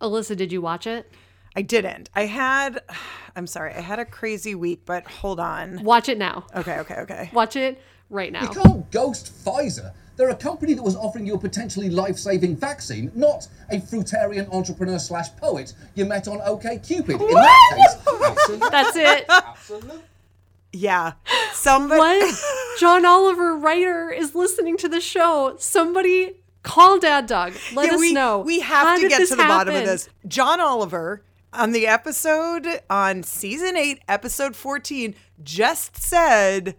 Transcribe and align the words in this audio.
Alyssa, 0.00 0.36
did 0.36 0.52
you 0.52 0.60
watch 0.60 0.86
it? 0.86 1.10
I 1.54 1.62
didn't. 1.62 2.10
I 2.14 2.26
had, 2.26 2.80
I'm 3.36 3.46
sorry, 3.46 3.74
I 3.74 3.80
had 3.80 3.98
a 3.98 4.04
crazy 4.04 4.54
week, 4.54 4.82
but 4.84 5.06
hold 5.06 5.40
on. 5.40 5.82
Watch 5.82 6.08
it 6.08 6.18
now. 6.18 6.46
Okay, 6.54 6.78
okay, 6.80 6.96
okay. 7.00 7.30
Watch 7.32 7.56
it 7.56 7.80
right 8.10 8.32
now. 8.32 8.42
You 8.42 8.48
can't 8.48 8.90
ghost 8.90 9.32
Pfizer. 9.44 9.92
They're 10.16 10.30
a 10.30 10.36
company 10.36 10.72
that 10.72 10.82
was 10.82 10.96
offering 10.96 11.26
you 11.26 11.34
a 11.34 11.38
potentially 11.38 11.90
life-saving 11.90 12.56
vaccine, 12.56 13.12
not 13.14 13.48
a 13.70 13.76
fruitarian 13.76 14.50
entrepreneur 14.52 14.98
slash 14.98 15.28
poet 15.36 15.74
you 15.94 16.06
met 16.06 16.26
on 16.26 16.38
OKCupid. 16.38 17.20
In 17.20 17.34
that 17.34 17.72
case, 17.76 18.14
absolutely. 18.24 18.68
That's 18.70 18.96
it. 18.96 19.24
absolutely. 19.28 20.00
Yeah. 20.72 21.12
Somebody. 21.52 21.98
What? 21.98 22.78
John 22.78 23.04
Oliver, 23.04 23.56
writer, 23.56 24.10
is 24.10 24.34
listening 24.34 24.76
to 24.78 24.88
the 24.88 25.00
show. 25.00 25.56
Somebody 25.58 26.36
call 26.66 26.98
Dad 26.98 27.26
Dog. 27.26 27.54
Let 27.74 27.86
Yeah, 27.86 27.94
us 27.94 28.00
we, 28.00 28.12
know. 28.12 28.40
We 28.40 28.60
have 28.60 29.00
to 29.00 29.08
get 29.08 29.26
to 29.28 29.36
the 29.36 29.44
bottom 29.44 29.74
of 29.74 29.84
this. 29.84 30.08
John 30.28 30.60
Oliver 30.60 31.22
on 31.52 31.72
the 31.72 31.86
episode 31.86 32.66
on 32.90 33.22
season 33.22 33.76
eight, 33.76 34.00
episode 34.08 34.54
14, 34.54 35.14
just 35.42 35.96
said 35.96 36.76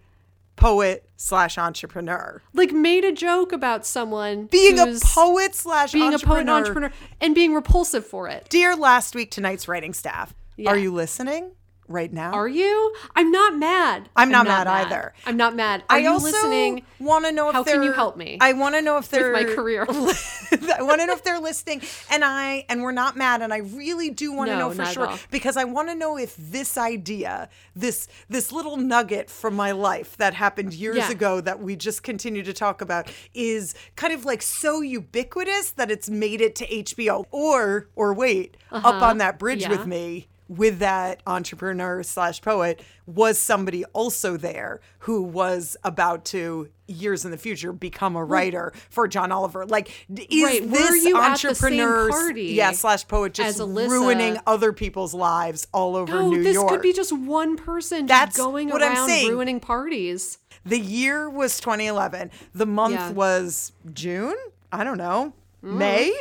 poet 0.55 1.07
slash 1.15 1.57
entrepreneur. 1.57 2.41
Like, 2.53 2.71
made 2.71 3.05
a 3.05 3.12
joke 3.12 3.52
about 3.52 3.85
someone 3.85 4.45
Being 4.48 4.77
a 4.79 4.98
poet 5.03 5.55
slash 5.55 5.93
being 5.93 6.13
a 6.13 6.20
poet 6.20 6.41
and 6.41 6.49
entrepreneur 6.49 6.91
and 7.21 7.34
being 7.34 7.54
repulsive 7.54 8.05
for 8.05 8.27
it. 8.27 8.48
Dear 8.49 8.76
last 8.76 9.15
week 9.15 9.31
tonight's 9.31 9.67
writing 9.67 9.93
staff, 9.93 10.34
Yeah. 10.57 10.71
are 10.71 10.77
you 10.77 10.91
listening 10.93 11.51
right 11.88 12.12
now? 12.12 12.32
Are 12.34 12.48
you? 12.48 12.94
I'm 13.16 13.32
not 13.32 13.55
mad. 13.55 14.09
I'm 14.16 14.30
not 14.30 14.46
mad 14.46 14.68
either. 14.68 15.14
I'm 15.26 15.38
not 15.38 15.55
mad. 15.55 15.84
Are 15.90 15.96
I 15.98 16.00
you 16.00 16.10
also 16.10 16.26
listening? 16.26 16.84
want 17.00 17.26
to 17.26 17.32
know 17.32 17.50
if 17.50 17.54
How 17.55 17.63
can 17.63 17.84
you 17.84 17.91
help 17.94 18.18
me 18.18 18.38
I 18.41 18.54
want 18.54 18.76
to 18.76 18.82
know 18.82 18.98
if 18.98 19.10
they're 19.10 19.32
my 19.32 19.44
career? 19.44 19.86
I 19.90 20.82
want 20.82 21.02
to 21.02 21.05
know 21.08 21.13
if 21.13 21.23
they're 21.23 21.40
listening, 21.40 21.82
and 22.12 22.23
I 22.23 22.66
and 22.70 22.82
we're 22.82 22.91
not 22.91 23.16
mad, 23.16 23.41
and 23.41 23.54
I 23.54 23.58
really 23.58 24.10
do 24.10 24.34
want 24.34 24.50
to 24.50 24.54
No, 24.58 24.70
know 24.70 24.73
for 24.76 24.86
sure 24.86 25.13
because 25.32 25.58
I 25.58 25.63
want 25.63 25.90
to 25.90 25.96
know 25.96 26.18
if 26.18 26.36
this 26.38 26.77
idea, 26.77 27.49
this 27.76 28.07
this 28.29 28.51
little 28.51 28.77
nugget 28.77 29.29
from 29.29 29.55
my 29.55 29.72
life 29.72 30.18
that 30.18 30.34
happened 30.34 30.74
years 30.74 30.98
Yeah. 30.98 31.12
ago 31.12 31.41
that 31.41 31.60
we 31.62 31.76
just 31.76 32.04
continue 32.04 32.44
to 32.44 32.54
talk 32.54 32.82
about 32.82 33.10
is 33.34 33.74
kind 33.96 34.13
of 34.13 34.26
like 34.26 34.41
so 34.41 34.82
ubiquitous 34.82 35.72
that 35.72 35.91
it's 35.91 36.10
made 36.10 36.41
it 36.41 36.55
to 36.55 36.68
HBO, 36.68 37.26
or 37.32 37.88
or 37.96 38.13
wait, 38.13 38.57
up 38.72 39.01
on 39.01 39.18
that 39.20 39.40
bridge 39.40 39.63
Uh-huh. 39.63 39.74
Yeah. 39.74 39.77
with 39.79 39.88
me 39.88 40.27
with 40.48 40.79
that 40.79 41.21
entrepreneur 41.27 42.03
slash 42.03 42.41
poet 42.41 42.81
was 43.05 43.37
somebody 43.37 43.84
also 43.85 44.37
there 44.37 44.79
who 44.99 45.21
was 45.21 45.76
about 45.84 46.26
to 46.26 46.70
years 46.87 47.26
in 47.26 47.31
the 47.31 47.37
future 47.37 47.73
become 47.73 48.15
a 48.15 48.23
writer 48.23 48.71
for 48.89 49.07
John 49.07 49.31
Oliver. 49.31 49.65
Like, 49.65 49.89
is 50.09 50.43
Right, 50.43 50.62
were 50.63 50.70
this 50.70 51.04
you 51.05 51.17
at 51.17 51.41
the 51.41 51.54
same 51.54 51.79
entrepreneur, 51.79 52.09
party 52.09 52.43
yeah, 52.45 52.71
slash 52.71 53.07
poet, 53.07 53.34
just 53.34 53.59
ruining 53.59 54.37
other 54.48 54.71
people's 54.71 55.13
lives 55.13 55.67
all 55.73 55.95
over 55.95 56.13
No, 56.13 56.29
New 56.29 56.43
this 56.43 56.54
York? 56.54 56.70
could 56.70 56.82
be 56.82 56.93
just 56.93 57.11
one 57.11 57.57
person 57.57 58.07
just 58.07 58.07
That's 58.07 58.37
going 58.37 58.70
what 58.70 58.82
I'm 58.82 58.93
around 58.93 59.09
saying. 59.09 59.29
ruining 59.29 59.59
parties. 59.59 60.37
the 60.65 60.79
year 60.79 61.29
was 61.29 61.59
2011. 61.59 62.32
The 62.54 62.65
month 62.65 62.93
Yeah. 62.93 63.11
was 63.11 63.71
June. 63.93 64.35
I 64.72 64.84
don't 64.84 64.97
know. 64.97 65.34
May. 65.62 66.13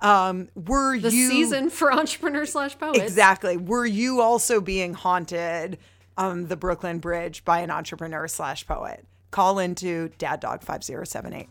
Um, 0.00 0.48
were 0.54 0.94
you 0.94 1.02
The 1.02 1.10
you 1.12 1.28
season 1.28 1.70
for 1.70 1.92
entrepreneur 1.92 2.46
slash 2.46 2.78
poet? 2.78 2.96
Exactly. 2.96 3.56
Were 3.56 3.86
you 3.86 4.20
also 4.20 4.60
being 4.60 4.94
haunted 4.94 5.78
on 6.16 6.46
the 6.46 6.56
Brooklyn 6.56 6.98
Bridge 6.98 7.44
by 7.44 7.60
an 7.60 7.70
entrepreneur 7.70 8.28
slash 8.28 8.66
poet? 8.66 9.04
Call 9.30 9.58
into 9.58 10.10
Dad 10.18 10.40
Dog 10.40 10.62
5078. 10.62 11.48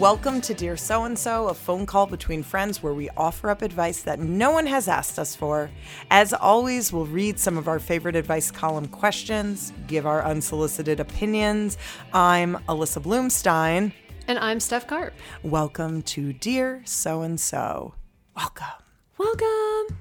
Welcome 0.00 0.42
to 0.42 0.52
Dear 0.52 0.76
So 0.76 1.04
and 1.04 1.18
So, 1.18 1.48
a 1.48 1.54
phone 1.54 1.86
call 1.86 2.06
between 2.06 2.42
friends 2.42 2.82
where 2.82 2.92
we 2.92 3.08
offer 3.16 3.48
up 3.48 3.62
advice 3.62 4.02
that 4.02 4.18
no 4.18 4.50
one 4.50 4.66
has 4.66 4.88
asked 4.88 5.18
us 5.18 5.34
for. 5.34 5.70
As 6.10 6.34
always, 6.34 6.92
we'll 6.92 7.06
read 7.06 7.38
some 7.38 7.56
of 7.56 7.66
our 7.66 7.78
favorite 7.78 8.14
advice 8.14 8.50
column 8.50 8.88
questions, 8.88 9.72
give 9.86 10.04
our 10.04 10.22
unsolicited 10.22 11.00
opinions. 11.00 11.78
I'm 12.12 12.56
Alyssa 12.68 13.02
Bloomstein. 13.02 13.94
And 14.28 14.38
I'm 14.38 14.60
Steph 14.60 14.86
Karp. 14.86 15.14
Welcome 15.42 16.02
to 16.02 16.34
Dear 16.34 16.82
So 16.84 17.22
and 17.22 17.40
So. 17.40 17.94
Welcome. 18.36 18.66
Welcome. 19.16 19.96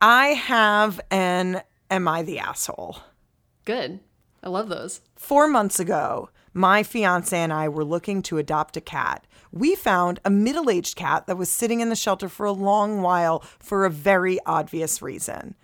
I 0.00 0.36
have 0.40 1.00
an 1.10 1.62
Am 1.90 2.06
I 2.06 2.22
the 2.22 2.38
Asshole? 2.38 2.98
Good. 3.64 3.98
I 4.40 4.48
love 4.48 4.68
those. 4.68 5.00
Four 5.16 5.48
months 5.48 5.80
ago, 5.80 6.30
my 6.54 6.82
fiance 6.82 7.36
and 7.36 7.52
I 7.52 7.68
were 7.68 7.84
looking 7.84 8.22
to 8.22 8.38
adopt 8.38 8.76
a 8.76 8.80
cat. 8.80 9.26
We 9.52 9.74
found 9.74 10.20
a 10.24 10.30
middle 10.30 10.70
aged 10.70 10.96
cat 10.96 11.26
that 11.26 11.36
was 11.36 11.50
sitting 11.50 11.80
in 11.80 11.88
the 11.90 11.96
shelter 11.96 12.28
for 12.28 12.46
a 12.46 12.52
long 12.52 13.02
while 13.02 13.40
for 13.58 13.84
a 13.84 13.90
very 13.90 14.38
obvious 14.46 15.02
reason. 15.02 15.54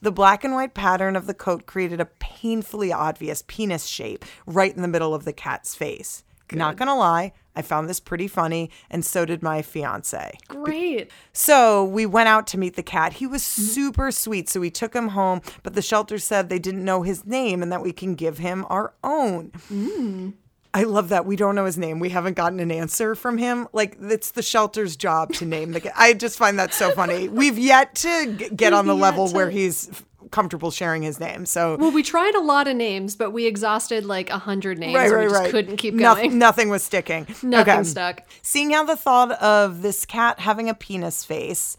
The 0.00 0.12
black 0.12 0.44
and 0.44 0.54
white 0.54 0.74
pattern 0.74 1.16
of 1.16 1.26
the 1.26 1.34
coat 1.34 1.66
created 1.66 2.00
a 2.00 2.06
painfully 2.06 2.92
obvious 2.92 3.44
penis 3.46 3.86
shape 3.86 4.24
right 4.46 4.74
in 4.74 4.82
the 4.82 4.88
middle 4.88 5.14
of 5.14 5.24
the 5.24 5.32
cat's 5.32 5.74
face. 5.74 6.22
Not 6.52 6.76
gonna 6.76 6.96
lie, 6.96 7.32
I 7.56 7.62
found 7.62 7.88
this 7.88 8.00
pretty 8.00 8.28
funny, 8.28 8.70
and 8.90 9.04
so 9.04 9.24
did 9.24 9.42
my 9.42 9.62
fiance. 9.62 10.38
Great. 10.46 11.10
So 11.32 11.84
we 11.84 12.04
went 12.04 12.28
out 12.28 12.46
to 12.48 12.58
meet 12.58 12.76
the 12.76 12.82
cat. 12.82 13.14
He 13.14 13.26
was 13.26 13.42
super 13.42 14.10
sweet. 14.10 14.48
So 14.48 14.60
we 14.60 14.70
took 14.70 14.94
him 14.94 15.08
home, 15.08 15.40
but 15.62 15.74
the 15.74 15.82
shelter 15.82 16.18
said 16.18 16.48
they 16.48 16.58
didn't 16.58 16.84
know 16.84 17.02
his 17.02 17.24
name 17.26 17.62
and 17.62 17.72
that 17.72 17.82
we 17.82 17.92
can 17.92 18.14
give 18.14 18.38
him 18.38 18.66
our 18.68 18.92
own. 19.02 19.52
Mm. 19.72 20.34
I 20.74 20.82
love 20.82 21.08
that. 21.08 21.24
We 21.24 21.36
don't 21.36 21.54
know 21.54 21.64
his 21.64 21.78
name. 21.78 22.00
We 22.00 22.10
haven't 22.10 22.34
gotten 22.34 22.60
an 22.60 22.70
answer 22.70 23.14
from 23.14 23.38
him. 23.38 23.66
Like, 23.72 23.96
it's 23.98 24.32
the 24.32 24.42
shelter's 24.42 24.94
job 24.94 25.32
to 25.34 25.46
name 25.46 25.72
the 25.72 25.80
cat. 25.80 25.94
I 25.96 26.12
just 26.12 26.36
find 26.36 26.58
that 26.58 26.74
so 26.74 26.90
funny. 26.90 27.28
We've 27.30 27.58
yet 27.58 27.94
to 27.94 28.34
g- 28.34 28.50
get 28.50 28.74
on 28.74 28.86
the 28.86 28.94
level 28.94 29.26
yet 29.28 29.34
where 29.34 29.48
he's 29.48 30.02
comfortable 30.30 30.70
sharing 30.70 31.02
his 31.02 31.18
name. 31.20 31.46
So. 31.46 31.76
Well, 31.76 31.90
we 31.92 32.02
tried 32.02 32.34
a 32.34 32.40
lot 32.40 32.68
of 32.68 32.76
names, 32.76 33.16
but 33.16 33.30
we 33.32 33.46
exhausted 33.46 34.04
like 34.04 34.30
a 34.30 34.38
hundred 34.38 34.78
names. 34.78 34.94
Right, 34.94 35.06
and 35.06 35.14
right, 35.14 35.22
we 35.24 35.28
just 35.30 35.40
right. 35.42 35.50
couldn't 35.50 35.76
keep 35.76 35.94
Noth- 35.94 36.18
going. 36.18 36.38
nothing 36.38 36.68
was 36.68 36.82
sticking. 36.82 37.26
Nothing 37.42 37.74
Okay. 37.74 37.82
stuck. 37.84 38.20
Seeing 38.42 38.70
how 38.70 38.84
the 38.84 38.96
thought 38.96 39.32
of 39.42 39.82
this 39.82 40.04
cat 40.04 40.40
having 40.40 40.68
a 40.68 40.74
penis 40.74 41.24
face 41.24 41.76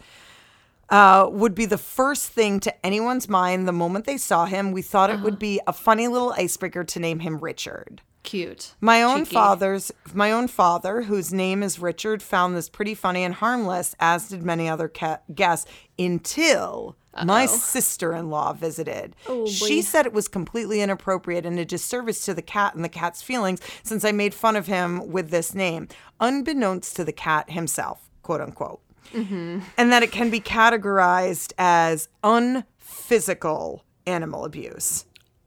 uh, 0.89 1.27
would 1.29 1.53
be 1.53 1.65
the 1.65 1.77
first 1.77 2.27
thing 2.29 2.59
to 2.61 2.85
anyone's 2.85 3.27
mind 3.27 3.67
the 3.67 3.73
moment 3.73 4.05
they 4.05 4.17
saw 4.17 4.45
him, 4.45 4.71
we 4.71 4.81
thought 4.81 5.09
it 5.09 5.13
Uh-huh. 5.15 5.23
would 5.25 5.39
be 5.39 5.59
a 5.67 5.73
funny 5.73 6.07
little 6.07 6.31
icebreaker 6.37 6.83
to 6.85 6.99
name 6.99 7.19
him 7.19 7.37
Richard. 7.39 8.01
Cute. 8.23 8.73
My 8.81 9.03
own 9.03 9.19
Cheeky. 9.23 9.35
father's 9.35 9.91
my 10.13 10.31
own 10.33 10.49
father, 10.49 11.03
whose 11.03 11.31
name 11.33 11.63
is 11.63 11.79
Richard, 11.79 12.21
found 12.21 12.57
this 12.57 12.67
pretty 12.67 12.93
funny 12.93 13.23
and 13.23 13.33
harmless, 13.33 13.95
as 14.01 14.27
did 14.29 14.43
many 14.43 14.67
other 14.67 14.89
ca- 14.89 15.19
guests, 15.33 15.65
until 15.97 16.97
my 17.25 17.45
sister-in-law 17.45 18.53
visited. 18.53 19.15
Oh, 19.27 19.47
she 19.47 19.81
said 19.81 20.05
it 20.05 20.13
was 20.13 20.27
completely 20.27 20.81
inappropriate 20.81 21.45
and 21.45 21.57
a 21.59 21.65
disservice 21.65 22.25
to 22.25 22.33
the 22.33 22.41
cat 22.41 22.75
and 22.75 22.83
the 22.83 22.89
cat's 22.89 23.21
feelings 23.21 23.61
since 23.83 24.03
I 24.05 24.11
made 24.11 24.33
fun 24.33 24.55
of 24.55 24.67
him 24.67 25.11
with 25.11 25.29
this 25.29 25.53
name, 25.53 25.87
unbeknownst 26.19 26.95
to 26.97 27.03
the 27.03 27.13
cat 27.13 27.49
himself, 27.49 28.09
quote 28.23 28.41
unquote. 28.41 28.81
Mm-hmm. 29.13 29.59
And 29.77 29.91
that 29.91 30.03
it 30.03 30.11
can 30.11 30.29
be 30.29 30.41
categorized 30.41 31.53
as 31.57 32.09
unphysical 32.23 33.85
animal 34.05 34.45
abuse. 34.45 35.05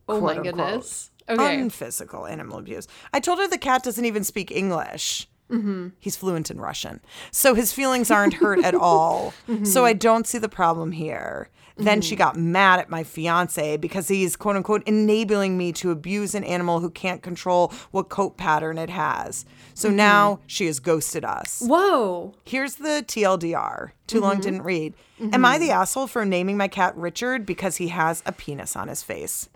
Oh 0.08 0.20
my 0.20 0.37
unquote. 0.37 0.44
goodness. 0.44 1.10
Okay. 1.28 1.60
Unphysical 1.60 2.26
animal 2.26 2.58
abuse. 2.58 2.88
I 3.12 3.20
told 3.20 3.38
her 3.38 3.47
the 3.47 3.58
cat 3.58 3.84
doesn't 3.84 4.04
even 4.04 4.25
speak 4.25 4.50
English. 4.50 5.28
Mm-hmm. 5.50 5.88
He's 5.99 6.16
fluent 6.16 6.50
in 6.50 6.61
Russian. 6.61 7.00
So 7.31 7.55
his 7.55 7.72
feelings 7.72 8.11
aren't 8.11 8.34
hurt 8.34 8.65
at 8.65 8.75
all. 8.75 9.34
Mm-hmm. 9.49 9.65
So 9.65 9.84
I 9.84 9.93
don't 9.94 10.27
see 10.27 10.38
the 10.38 10.49
problem 10.49 10.93
here. 10.93 11.49
Then 11.77 12.03
she 12.03 12.15
got 12.15 12.37
mad 12.37 12.78
at 12.78 12.91
my 12.91 13.03
fiance 13.05 13.78
because 13.78 14.09
he's 14.09 14.37
quote 14.37 14.55
unquote 14.55 14.83
enabling 14.87 15.56
me 15.56 15.72
to 15.75 15.91
abuse 15.91 16.35
an 16.35 16.44
animal 16.44 16.81
who 16.81 16.91
can't 16.91 17.23
control 17.23 17.73
what 17.91 18.11
coat 18.11 18.37
pattern 18.37 18.76
it 18.76 18.91
has. 18.91 19.47
So 19.75 19.88
Mm-hmm. 19.88 19.97
now 19.97 20.41
she 20.47 20.67
has 20.67 20.79
ghosted 20.79 21.25
us. 21.25 21.62
Whoa. 21.64 22.35
Here's 22.44 22.75
the 22.75 23.02
TLDR. 23.06 23.93
Too 24.06 24.17
Mm-hmm. 24.19 24.25
long 24.25 24.41
didn't 24.41 24.62
read. 24.62 24.93
Am 25.32 25.44
I 25.44 25.56
the 25.58 25.70
asshole 25.70 26.06
for 26.06 26.25
naming 26.26 26.56
my 26.58 26.69
cat 26.69 26.94
Richard 26.97 27.47
because 27.47 27.76
he 27.76 27.88
has 27.88 28.23
a 28.26 28.32
penis 28.32 28.76
on 28.76 28.88
his 28.88 29.02
face? 29.02 29.49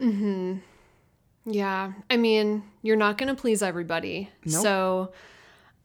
Yeah. 1.46 1.92
I 2.10 2.16
mean, 2.16 2.62
you're 2.82 2.96
not 2.96 3.18
going 3.18 3.34
to 3.34 3.40
please 3.40 3.62
everybody. 3.62 4.30
So, 4.46 5.12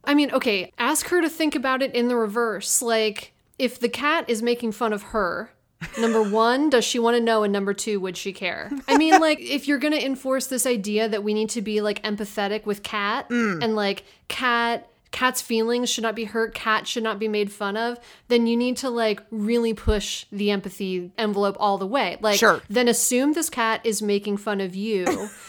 I 0.10 0.16
mean, 0.16 0.32
okay, 0.32 0.74
ask 0.80 1.10
her 1.10 1.22
to 1.22 1.30
think 1.30 1.54
about 1.54 1.84
it 1.84 1.94
in 1.94 2.08
the 2.08 2.16
reverse. 2.16 2.82
Like, 2.82 3.32
if 3.60 3.80
the 3.80 3.88
cat 3.88 4.26
is 4.28 4.42
making 4.42 4.72
fun 4.72 4.92
of 4.92 5.04
her, 5.04 5.52
number 6.00 6.24
one, 6.32 6.72
does 6.72 6.84
she 6.84 6.98
want 6.98 7.16
to 7.16 7.22
know? 7.22 7.44
And 7.44 7.54
number 7.54 7.76
two, 7.76 8.00
would 8.00 8.18
she 8.18 8.34
care? 8.34 8.72
I 8.88 8.98
mean, 8.98 9.22
like, 9.22 9.40
if 9.40 9.68
you're 9.68 9.78
going 9.78 9.94
to 9.94 10.04
enforce 10.04 10.48
this 10.48 10.66
idea 10.66 11.08
that 11.08 11.24
we 11.24 11.36
need 11.36 11.52
to 11.52 11.62
be 11.62 11.80
like 11.82 12.02
empathetic 12.02 12.66
with 12.66 12.82
cat 12.82 13.30
mm. 13.30 13.64
and 13.64 13.76
like 13.76 14.04
cat 14.30 14.90
cat's 15.12 15.42
feelings 15.42 15.92
should 15.92 16.02
not 16.02 16.16
be 16.16 16.26
hurt, 16.26 16.56
cat 16.56 16.88
should 16.88 17.04
not 17.04 17.20
be 17.20 17.28
made 17.28 17.52
fun 17.52 17.78
of, 17.78 18.00
then 18.30 18.48
you 18.48 18.58
need 18.58 18.78
to 18.78 18.90
like 18.90 19.22
really 19.30 19.76
push 19.76 20.26
the 20.32 20.50
empathy 20.50 21.12
envelope 21.20 21.58
all 21.60 21.78
the 21.78 21.88
way. 21.88 22.18
Like 22.20 22.40
Sure. 22.40 22.64
then 22.68 22.88
assume 22.88 23.34
this 23.34 23.50
cat 23.50 23.82
is 23.84 24.02
making 24.02 24.38
fun 24.38 24.60
of 24.60 24.76
you. 24.76 25.30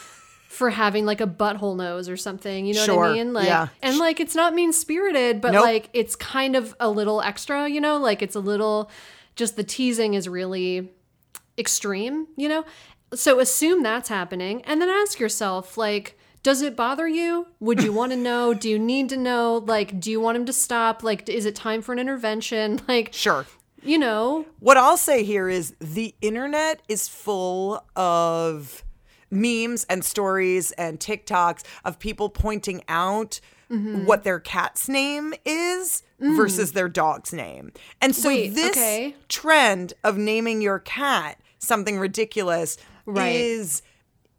For 0.50 0.70
having 0.70 1.06
like 1.06 1.20
a 1.20 1.28
butthole 1.28 1.76
nose 1.76 2.08
or 2.08 2.16
something, 2.16 2.66
you 2.66 2.74
know 2.74 2.96
what 2.96 3.10
I 3.10 3.12
mean? 3.12 3.32
Like, 3.32 3.46
yeah. 3.46 3.68
and 3.82 3.98
like 3.98 4.18
it's 4.18 4.34
not 4.34 4.52
mean 4.52 4.72
spirited, 4.72 5.40
but 5.40 5.52
Nope. 5.52 5.62
like 5.64 5.88
it's 5.92 6.16
kind 6.16 6.56
of 6.56 6.74
a 6.80 6.90
little 6.90 7.22
extra, 7.22 7.68
you 7.68 7.80
know? 7.80 7.98
Like 7.98 8.20
it's 8.20 8.34
a 8.34 8.40
little, 8.40 8.90
just 9.36 9.54
the 9.54 9.62
teasing 9.62 10.14
is 10.14 10.28
really 10.28 10.90
extreme, 11.56 12.26
you 12.36 12.48
know? 12.48 12.64
So 13.14 13.38
assume 13.38 13.84
that's 13.84 14.08
happening 14.08 14.62
and 14.62 14.82
then 14.82 14.88
ask 14.88 15.20
yourself, 15.20 15.76
like, 15.76 16.18
does 16.42 16.62
it 16.62 16.74
bother 16.74 17.06
you? 17.06 17.46
Would 17.60 17.80
you 17.82 17.92
want 17.92 18.10
to 18.10 18.16
know? 18.30 18.52
Do 18.52 18.68
you 18.68 18.78
need 18.78 19.08
to 19.10 19.16
know? 19.16 19.62
Like, 19.64 20.00
do 20.00 20.10
you 20.10 20.20
want 20.20 20.36
him 20.36 20.46
to 20.46 20.52
stop? 20.52 21.04
Like, 21.04 21.28
is 21.28 21.46
it 21.46 21.54
time 21.54 21.80
for 21.80 21.92
an 21.92 22.00
intervention? 22.00 22.80
Like, 22.88 23.10
Sure. 23.12 23.46
you 23.84 23.98
know, 23.98 24.46
What 24.58 24.76
I'll 24.76 24.96
say 24.96 25.22
here 25.22 25.48
is 25.48 25.74
the 25.80 26.12
internet 26.20 26.80
is 26.88 27.06
full 27.06 27.84
of 27.94 28.82
memes 29.30 29.84
and 29.88 30.04
stories 30.04 30.72
and 30.72 30.98
TikToks 31.00 31.62
of 31.84 31.98
people 31.98 32.28
pointing 32.28 32.82
out 32.88 33.40
Mm-hmm. 33.70 34.04
what 34.04 34.24
their 34.24 34.40
cat's 34.40 34.88
name 34.88 35.32
is 35.44 36.02
versus 36.18 36.72
their 36.72 36.88
dog's 36.88 37.32
name. 37.32 37.70
And 38.02 38.16
so 38.16 38.28
Mm. 38.28 38.32
Wait, 38.34 38.54
this 38.56 38.70
okay. 38.76 39.14
trend 39.28 39.92
of 40.02 40.16
naming 40.18 40.60
your 40.60 40.80
cat 40.80 41.38
something 41.60 41.96
ridiculous 42.00 42.76
Right. 43.06 43.36
is 43.36 43.82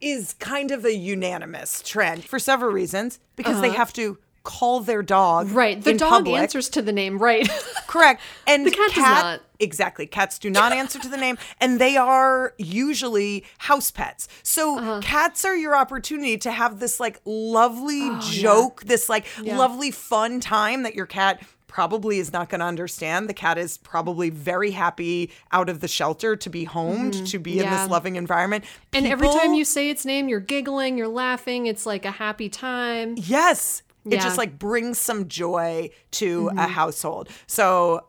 is 0.02 0.34
kind 0.40 0.72
of 0.72 0.84
a 0.84 0.94
unanimous 0.94 1.82
trend 1.82 2.26
for 2.26 2.40
several 2.40 2.72
reasons 2.74 3.20
because 3.38 3.62
they 3.62 3.70
have 3.70 3.94
to 3.94 4.18
call 4.44 4.82
their 4.82 5.02
dog 5.02 5.46
Uh-huh. 5.46 5.56
right. 5.56 5.82
The 5.82 5.94
dog 5.94 6.10
public. 6.26 6.42
answers 6.42 6.68
to 6.70 6.82
the 6.82 6.92
name, 6.92 7.18
right? 7.18 7.48
Correct. 7.88 8.20
And 8.48 8.66
The 8.66 8.72
cat 8.72 8.90
does 8.90 8.98
not. 8.98 9.42
Exactly. 9.62 10.08
Cats 10.08 10.38
do 10.40 10.50
not 10.50 10.74
answer 10.74 11.00
to 11.00 11.08
the 11.08 11.18
name, 11.18 11.38
and 11.62 11.80
they 11.80 11.96
are 11.96 12.54
usually 12.58 13.46
house 13.60 13.92
pets. 13.92 14.28
So 14.44 14.78
Uh-huh. 14.80 15.00
cats 15.02 15.46
are 15.46 15.56
your 15.56 15.76
opportunity 15.76 16.38
to 16.40 16.52
have 16.52 16.80
this 16.80 17.00
like 17.00 17.22
lovely 17.26 18.10
Oh, 18.10 18.20
joke, 18.22 18.84
this 18.84 19.08
like 19.08 19.26
lovely 19.42 19.92
fun 19.92 20.40
time 20.40 20.84
that 20.84 20.96
your 20.96 21.06
cat 21.06 21.42
probably 21.68 22.20
is 22.20 22.34
not 22.34 22.50
going 22.50 22.60
to 22.60 22.66
understand. 22.66 23.30
The 23.30 23.34
cat 23.34 23.58
is 23.58 23.78
probably 23.78 24.30
very 24.30 24.72
happy 24.72 25.30
out 25.54 25.70
of 25.70 25.80
the 25.80 25.88
shelter 25.88 26.36
to 26.36 26.50
be 26.50 26.66
homed, 26.66 27.26
to 27.28 27.40
be 27.40 27.60
in 27.60 27.66
Mm-hmm. 27.66 27.76
This 27.84 27.90
loving 27.90 28.16
environment. 28.18 28.66
and 28.92 29.08
every 29.08 29.30
time 29.30 29.54
you 29.54 29.64
say 29.64 29.90
its 29.90 30.04
name, 30.06 30.28
you're 30.28 30.42
giggling, 30.42 30.98
you're 30.98 31.08
laughing. 31.08 31.68
It's 31.68 31.86
like 31.86 32.04
a 32.04 32.12
happy 32.12 32.50
time. 32.50 33.16
Yes. 33.18 33.84
It 34.04 34.14
Yeah. 34.14 34.18
Mm-hmm. 34.18 34.26
just 34.28 34.38
like 34.38 34.60
brings 34.60 34.98
some 34.98 35.28
joy 35.30 35.92
to 36.12 36.50
a 36.58 36.68
household. 36.68 37.30
So 37.48 38.04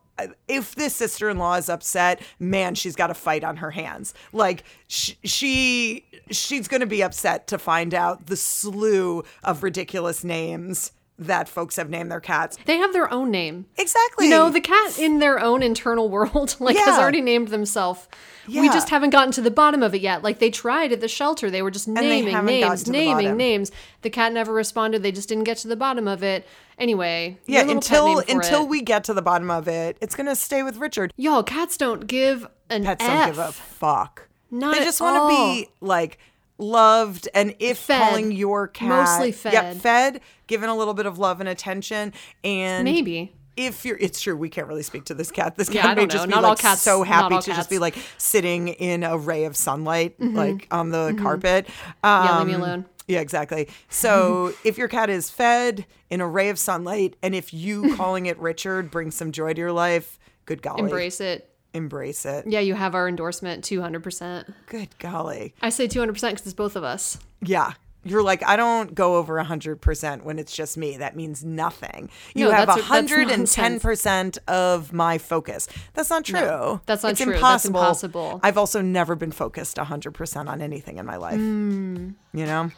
if 0.49 0.75
this 0.75 0.95
sister-in-law 0.95 1.55
is 1.55 1.69
upset, 1.69 2.21
man, 2.39 2.75
she's 2.75 2.97
got 2.97 3.11
a 3.11 3.15
fight 3.15 3.45
on 3.45 3.57
her 3.59 3.71
hands. 3.71 4.15
Like 4.33 4.65
sh- 4.89 5.15
she 5.25 6.05
she's 6.31 6.69
going 6.69 6.81
to 6.81 6.87
be 6.87 7.03
upset 7.03 7.47
to 7.49 7.59
find 7.59 7.95
out 7.95 8.27
the 8.27 8.37
slew 8.37 9.25
of 9.43 9.63
ridiculous 9.63 10.25
names 10.25 10.93
that 11.27 11.49
folks 11.49 11.77
have 11.77 11.91
named 11.91 12.11
their 12.11 12.21
cats. 12.21 12.59
They 12.65 12.77
have 12.79 12.93
their 12.93 13.13
own 13.13 13.31
name. 13.31 13.67
Exactly. 13.77 14.27
You 14.27 14.31
know, 14.31 14.51
the 14.51 14.61
cat 14.61 14.99
in 14.99 15.19
their 15.19 15.41
own 15.41 15.63
internal 15.63 16.09
world, 16.09 16.57
like, 16.61 16.77
has 16.77 16.99
already 16.99 17.21
named 17.21 17.49
themselves. 17.49 18.09
We 18.49 18.69
just 18.69 18.89
haven't 18.89 19.11
gotten 19.11 19.31
to 19.33 19.41
the 19.41 19.53
bottom 19.53 19.83
of 19.83 19.95
it 19.95 20.01
yet. 20.01 20.23
Like, 20.23 20.41
they 20.41 20.51
tried 20.51 20.93
at 20.93 21.01
the 21.01 21.09
shelter. 21.09 21.51
They 21.51 21.63
were 21.63 21.71
just 21.71 21.87
naming 21.87 22.45
names, 22.45 22.83
to 22.83 22.91
the 22.91 22.99
naming 22.99 23.37
names. 23.37 23.71
The 24.03 24.11
cat 24.11 24.33
never 24.33 24.53
responded. 24.53 25.03
They 25.03 25.13
just 25.13 25.29
didn't 25.29 25.45
get 25.45 25.59
to 25.59 25.69
the 25.69 25.77
bottom 25.77 26.09
of 26.09 26.23
it. 26.25 26.47
Anyway, 26.79 27.39
yeah, 27.47 27.61
your 27.61 27.77
little 27.77 27.83
pet 27.83 28.27
until 28.27 28.37
until 28.37 28.63
it. 28.65 28.69
we 28.69 28.83
get 28.83 29.05
to 29.05 29.15
the 29.15 29.23
bottom 29.23 29.51
of 29.51 29.69
it, 29.69 29.97
it's 30.01 30.17
going 30.17 30.27
to 30.27 30.35
stay 30.35 30.65
with 30.65 30.79
Richard. 30.79 31.13
Y'all, 31.17 31.45
cats 31.45 31.77
don't 31.77 32.09
give 32.09 32.47
an 32.71 32.85
Pets 32.85 33.05
F. 33.05 33.09
don't 33.09 33.27
give 33.29 33.39
a 33.39 33.53
fuck. 33.53 34.29
Not 34.51 34.75
they 34.75 34.85
just 34.85 35.01
want 35.01 35.17
to 35.17 35.29
be 35.29 35.69
like 35.81 36.19
loved 36.63 37.29
and 37.35 37.55
if 37.59 37.79
Fed. 37.79 38.01
calling 38.01 38.33
your 38.33 38.69
cat 38.69 38.89
Mostly 38.89 39.29
Yep, 39.53 39.65
fed. 39.65 39.81
fed, 39.83 40.21
given 40.47 40.69
a 40.71 40.77
little 40.77 40.95
bit 40.95 41.07
of 41.07 41.19
love 41.19 41.41
and 41.41 41.49
attention 41.49 42.13
and 42.45 42.85
Maybe. 42.85 43.33
if 43.57 43.85
you're 43.85 43.99
it's 43.99 44.21
true 44.21 44.37
we 44.37 44.49
can't 44.49 44.67
really 44.69 44.83
speak 44.83 45.05
to 45.05 45.15
this 45.15 45.31
cat 45.31 45.57
this 45.57 45.69
cat 45.69 45.85
I 45.87 45.95
may 45.95 46.07
just 46.07 46.23
know. 46.25 46.27
be 46.27 46.31
Not 46.35 46.45
all 46.45 46.51
like 46.51 46.59
cats- 46.61 46.83
so 46.83 47.03
happy 47.03 47.39
to 47.39 47.51
just 47.55 47.69
be. 47.69 47.77
Mm-hmm. 47.77 47.83
like 47.83 47.97
sitting 48.17 48.69
in 48.69 49.03
a 49.03 49.17
ray 49.19 49.45
of 49.45 49.57
sunlight 49.57 50.15
like 50.21 50.69
on 50.71 50.91
the 50.91 51.17
carpet 51.21 51.69
Yeah, 52.05 52.39
leave 52.39 52.47
me 52.49 52.55
Um, 52.55 52.63
alone. 52.63 52.85
yeah, 53.09 53.21
exactly. 53.21 53.69
So 53.89 54.53
if 54.65 54.79
your 54.79 54.89
cat 54.89 55.11
is 55.11 55.29
fed 55.29 55.85
in 56.09 56.21
a 56.21 56.27
ray 56.29 56.49
of 56.51 56.59
sunlight, 56.59 57.17
and 57.23 57.35
if 57.35 57.53
you 57.55 57.97
calling 57.97 58.27
it 58.27 58.39
Richard 58.39 58.91
brings 58.91 59.15
some 59.15 59.33
joy 59.33 59.53
to 59.55 59.59
your 59.59 59.73
life, 59.73 60.19
good 60.47 60.63
golly, 60.63 60.83
Embrace 60.83 61.21
it. 61.21 61.49
Embrace 61.75 62.25
it. 62.27 62.47
Yeah, 62.47 62.61
you 62.61 62.75
have 62.75 62.95
our 62.95 63.09
endorsement 63.09 63.65
200%. 63.65 64.53
Good 64.67 64.89
golly. 64.99 65.55
I 65.63 65.71
say 65.71 65.89
200% 65.89 66.13
because 66.13 66.31
it's 66.45 66.55
both 66.55 66.77
of 66.77 66.85
us. 66.85 67.19
Yeah. 67.41 67.73
You're 68.05 68.23
like, 68.25 68.43
I 68.45 68.57
don't 68.57 68.97
go 68.97 69.15
over 69.15 69.37
100% 69.43 70.25
when 70.25 70.41
it's 70.41 70.53
just 70.53 70.77
me. 70.77 70.97
That 70.97 71.15
means 71.15 71.45
nothing. 71.45 72.11
You 72.35 72.47
No, 72.47 72.51
have 72.51 72.67
that's 72.67 72.81
a- 72.81 72.85
110% 72.85 74.39
of 74.49 74.93
my 74.93 75.19
focus. 75.19 75.69
That's 75.95 76.11
not 76.11 76.25
true. 76.25 76.81
that's 76.85 77.05
not 77.05 77.13
it's 77.13 77.21
true. 77.21 77.33
That's 77.33 77.65
Impossible. 77.65 77.81
impossible. 77.81 78.41
I've 78.43 78.59
also 78.59 78.83
never 78.83 79.15
been 79.15 79.31
focused 79.31 79.77
100% 79.77 80.49
on 80.49 80.61
anything 80.61 80.99
in 80.99 81.07
my 81.07 81.15
life. 81.17 81.37
Hmm. 81.37 82.11
You 82.35 82.47
know? 82.47 82.71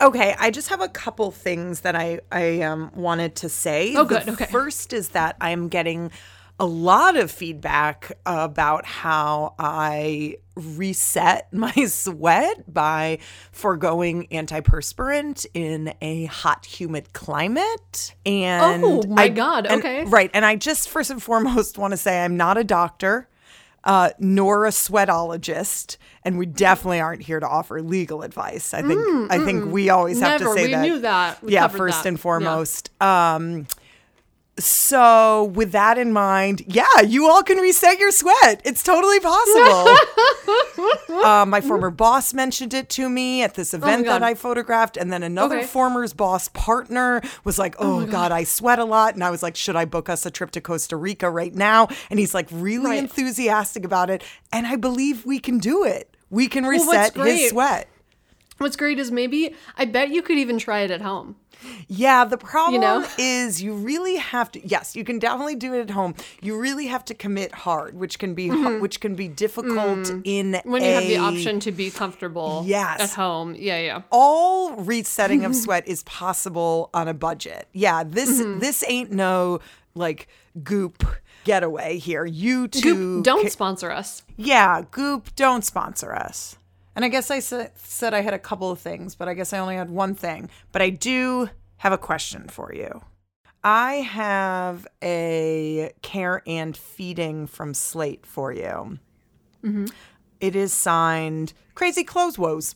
Okay, 0.00 0.34
I 0.38 0.50
just 0.50 0.68
have 0.68 0.80
a 0.80 0.88
couple 0.88 1.30
things 1.30 1.80
that 1.80 1.96
I 1.96 2.20
I 2.30 2.60
um, 2.62 2.90
wanted 2.94 3.34
to 3.36 3.48
say. 3.48 3.94
Oh, 3.96 4.04
The 4.04 4.20
good, 4.20 4.28
okay. 4.30 4.46
First 4.46 4.92
is 4.92 5.10
that 5.10 5.36
I'm 5.40 5.68
getting 5.68 6.10
a 6.60 6.66
lot 6.66 7.16
of 7.16 7.30
feedback 7.30 8.10
about 8.26 8.84
how 8.84 9.54
I 9.60 10.38
reset 10.56 11.52
my 11.52 11.72
sweat 11.86 12.72
by 12.72 13.18
foregoing 13.52 14.26
antiperspirant 14.32 15.46
in 15.54 15.94
a 16.00 16.24
hot, 16.26 16.66
humid 16.66 17.12
climate. 17.12 18.14
And 18.26 18.84
Oh, 18.84 19.02
my 19.08 19.24
I- 19.24 19.28
God, 19.28 19.66
and- 19.66 19.80
okay. 19.80 20.04
right. 20.04 20.30
And 20.34 20.44
I 20.44 20.56
just 20.56 20.88
first 20.88 21.10
and 21.10 21.22
foremost 21.22 21.78
want 21.78 21.92
to 21.92 21.96
say 21.96 22.24
I'm 22.24 22.36
not 22.36 22.58
a 22.58 22.64
doctor. 22.64 23.28
Uh, 23.84 24.10
nor 24.18 24.66
a 24.66 24.70
sweatologist, 24.70 25.96
and 26.24 26.36
we 26.36 26.44
definitely 26.46 27.00
aren't 27.00 27.22
here 27.22 27.40
to 27.40 27.48
offer 27.48 27.80
legal 27.80 28.22
advice. 28.22 28.74
I 28.74 28.82
think 28.82 29.00
I 29.30 29.38
think 29.44 29.66
we 29.72 29.88
always 29.88 30.20
have 30.20 30.40
Mm, 30.40 30.44
to 30.44 30.52
say 30.54 30.66
We 30.66 30.72
that. 30.72 30.82
knew 30.82 30.98
that. 30.98 31.42
We 31.42 31.52
yeah, 31.52 31.68
first 31.68 32.02
that. 32.02 32.08
and 32.08 32.18
Yeah. 32.18 32.22
foremost. 32.22 32.90
Um, 33.00 33.66
so 34.58 35.44
with 35.54 35.72
that 35.72 35.98
in 35.98 36.12
mind, 36.12 36.62
yeah, 36.66 37.00
you 37.06 37.26
all 37.28 37.42
can 37.42 37.58
reset 37.58 37.98
your 37.98 38.10
sweat. 38.10 38.60
It's 38.64 38.82
totally 38.82 39.20
possible. 39.20 39.86
uh, 41.24 41.44
my 41.46 41.60
former 41.60 41.90
boss 41.90 42.32
mentioned 42.34 42.74
it 42.74 42.88
to 42.90 43.08
me 43.08 43.42
at 43.42 43.54
this 43.54 43.74
event 43.74 44.06
that 44.06 44.16
Oh 44.16 44.20
God. 44.20 44.22
I 44.26 44.34
photographed, 44.34 44.96
and 44.96 45.12
then 45.12 45.22
another 45.22 45.58
Okay. 45.58 45.66
former's 45.66 46.12
boss 46.12 46.48
partner 46.48 47.20
was 47.44 47.58
like, 47.58 47.74
"Oh, 47.78 48.06
God. 48.06 48.32
I 48.32 48.44
sweat 48.44 48.78
a 48.78 48.84
lot," 48.84 49.14
and 49.14 49.24
I 49.24 49.30
was 49.30 49.42
like, 49.42 49.56
"Should 49.56 49.76
I 49.76 49.84
book 49.84 50.08
us 50.08 50.24
a 50.26 50.30
trip 50.30 50.50
to 50.52 50.60
Costa 50.60 50.96
Rica 50.96 51.30
right 51.30 51.54
now?" 51.54 51.88
And 52.10 52.18
he's 52.18 52.34
like, 52.34 52.48
really 52.50 52.90
Right. 52.90 52.98
enthusiastic 52.98 53.84
about 53.84 54.10
it, 54.10 54.22
and 54.52 54.66
I 54.66 54.76
believe 54.76 55.24
we 55.26 55.38
can 55.38 55.58
do 55.58 55.84
it. 55.84 56.14
We 56.30 56.46
can 56.48 56.64
reset 56.66 57.16
his 57.16 57.50
sweat. 57.50 57.88
What's 58.58 58.76
great 58.76 58.98
is 58.98 59.10
maybe, 59.12 59.54
I 59.76 59.84
bet 59.84 60.10
you 60.10 60.20
could 60.20 60.36
even 60.36 60.58
try 60.58 60.80
it 60.80 60.90
at 60.90 61.00
home. 61.00 61.36
Yeah, 61.88 62.24
the 62.24 62.36
problem 62.38 62.80
know? 62.80 63.06
is 63.18 63.62
you 63.62 63.74
really 63.74 64.16
have 64.16 64.50
to. 64.52 64.66
Yes, 64.66 64.94
you 64.94 65.04
can 65.04 65.18
definitely 65.18 65.56
do 65.56 65.74
it 65.74 65.80
at 65.80 65.90
home. 65.90 66.14
You 66.40 66.58
really 66.58 66.86
have 66.86 67.04
to 67.06 67.14
commit 67.14 67.52
hard, 67.52 67.94
which 67.94 68.18
can 68.18 68.34
be 68.34 68.48
which 68.78 69.00
can 69.00 69.14
be 69.14 69.28
difficult 69.28 70.08
in 70.24 70.52
Mm-hmm. 70.52 70.70
When 70.70 70.82
you 70.84 70.90
have 70.92 71.04
the 71.06 71.16
option 71.18 71.60
to 71.60 71.72
be 71.72 71.90
comfortable 71.90 72.62
Yes. 72.66 73.00
at 73.00 73.10
home. 73.10 73.54
Yeah, 73.56 73.78
yeah. 73.80 74.02
all 74.10 74.76
resetting 74.76 75.44
of 75.44 75.54
sweat 75.64 75.86
is 75.88 76.02
possible 76.04 76.90
on 76.94 77.08
a 77.08 77.14
budget. 77.14 77.68
Yeah, 77.72 78.04
this 78.04 78.28
Mm-hmm. 78.40 78.58
this 78.60 78.84
ain't 78.86 79.10
no 79.10 79.60
like 79.94 80.28
goop 80.62 81.04
getaway 81.44 81.98
here. 81.98 82.26
You 82.26 82.68
two 82.68 82.94
Goop, 82.94 83.24
don't 83.24 83.42
ca- 83.44 83.48
sponsor 83.48 83.90
us. 83.90 84.22
yeah, 84.36 84.82
Goop, 84.90 85.34
don't 85.34 85.64
sponsor 85.64 86.14
us. 86.14 86.57
And 86.98 87.04
I 87.04 87.08
guess 87.10 87.30
I 87.30 87.38
sa- 87.38 87.68
said 87.76 88.12
I 88.12 88.22
had 88.22 88.34
a 88.34 88.40
couple 88.40 88.72
of 88.72 88.80
things, 88.80 89.14
but 89.14 89.28
I 89.28 89.34
guess 89.34 89.52
I 89.52 89.58
only 89.60 89.76
had 89.76 89.88
one 89.88 90.16
thing. 90.16 90.50
But 90.72 90.82
I 90.82 90.90
do 90.90 91.48
have 91.76 91.92
a 91.92 91.96
question 91.96 92.48
for 92.48 92.74
you. 92.74 93.02
I 93.62 93.98
have 93.98 94.84
a 95.00 95.92
care 96.02 96.42
and 96.44 96.76
feeding 96.76 97.46
from 97.46 97.72
Slate 97.72 98.26
for 98.26 98.50
you. 98.50 98.98
Mm-hmm. 99.62 99.86
It 100.40 100.56
is 100.56 100.72
signed 100.72 101.52
Crazy 101.76 102.02
Clothes 102.02 102.36
Woes. 102.36 102.74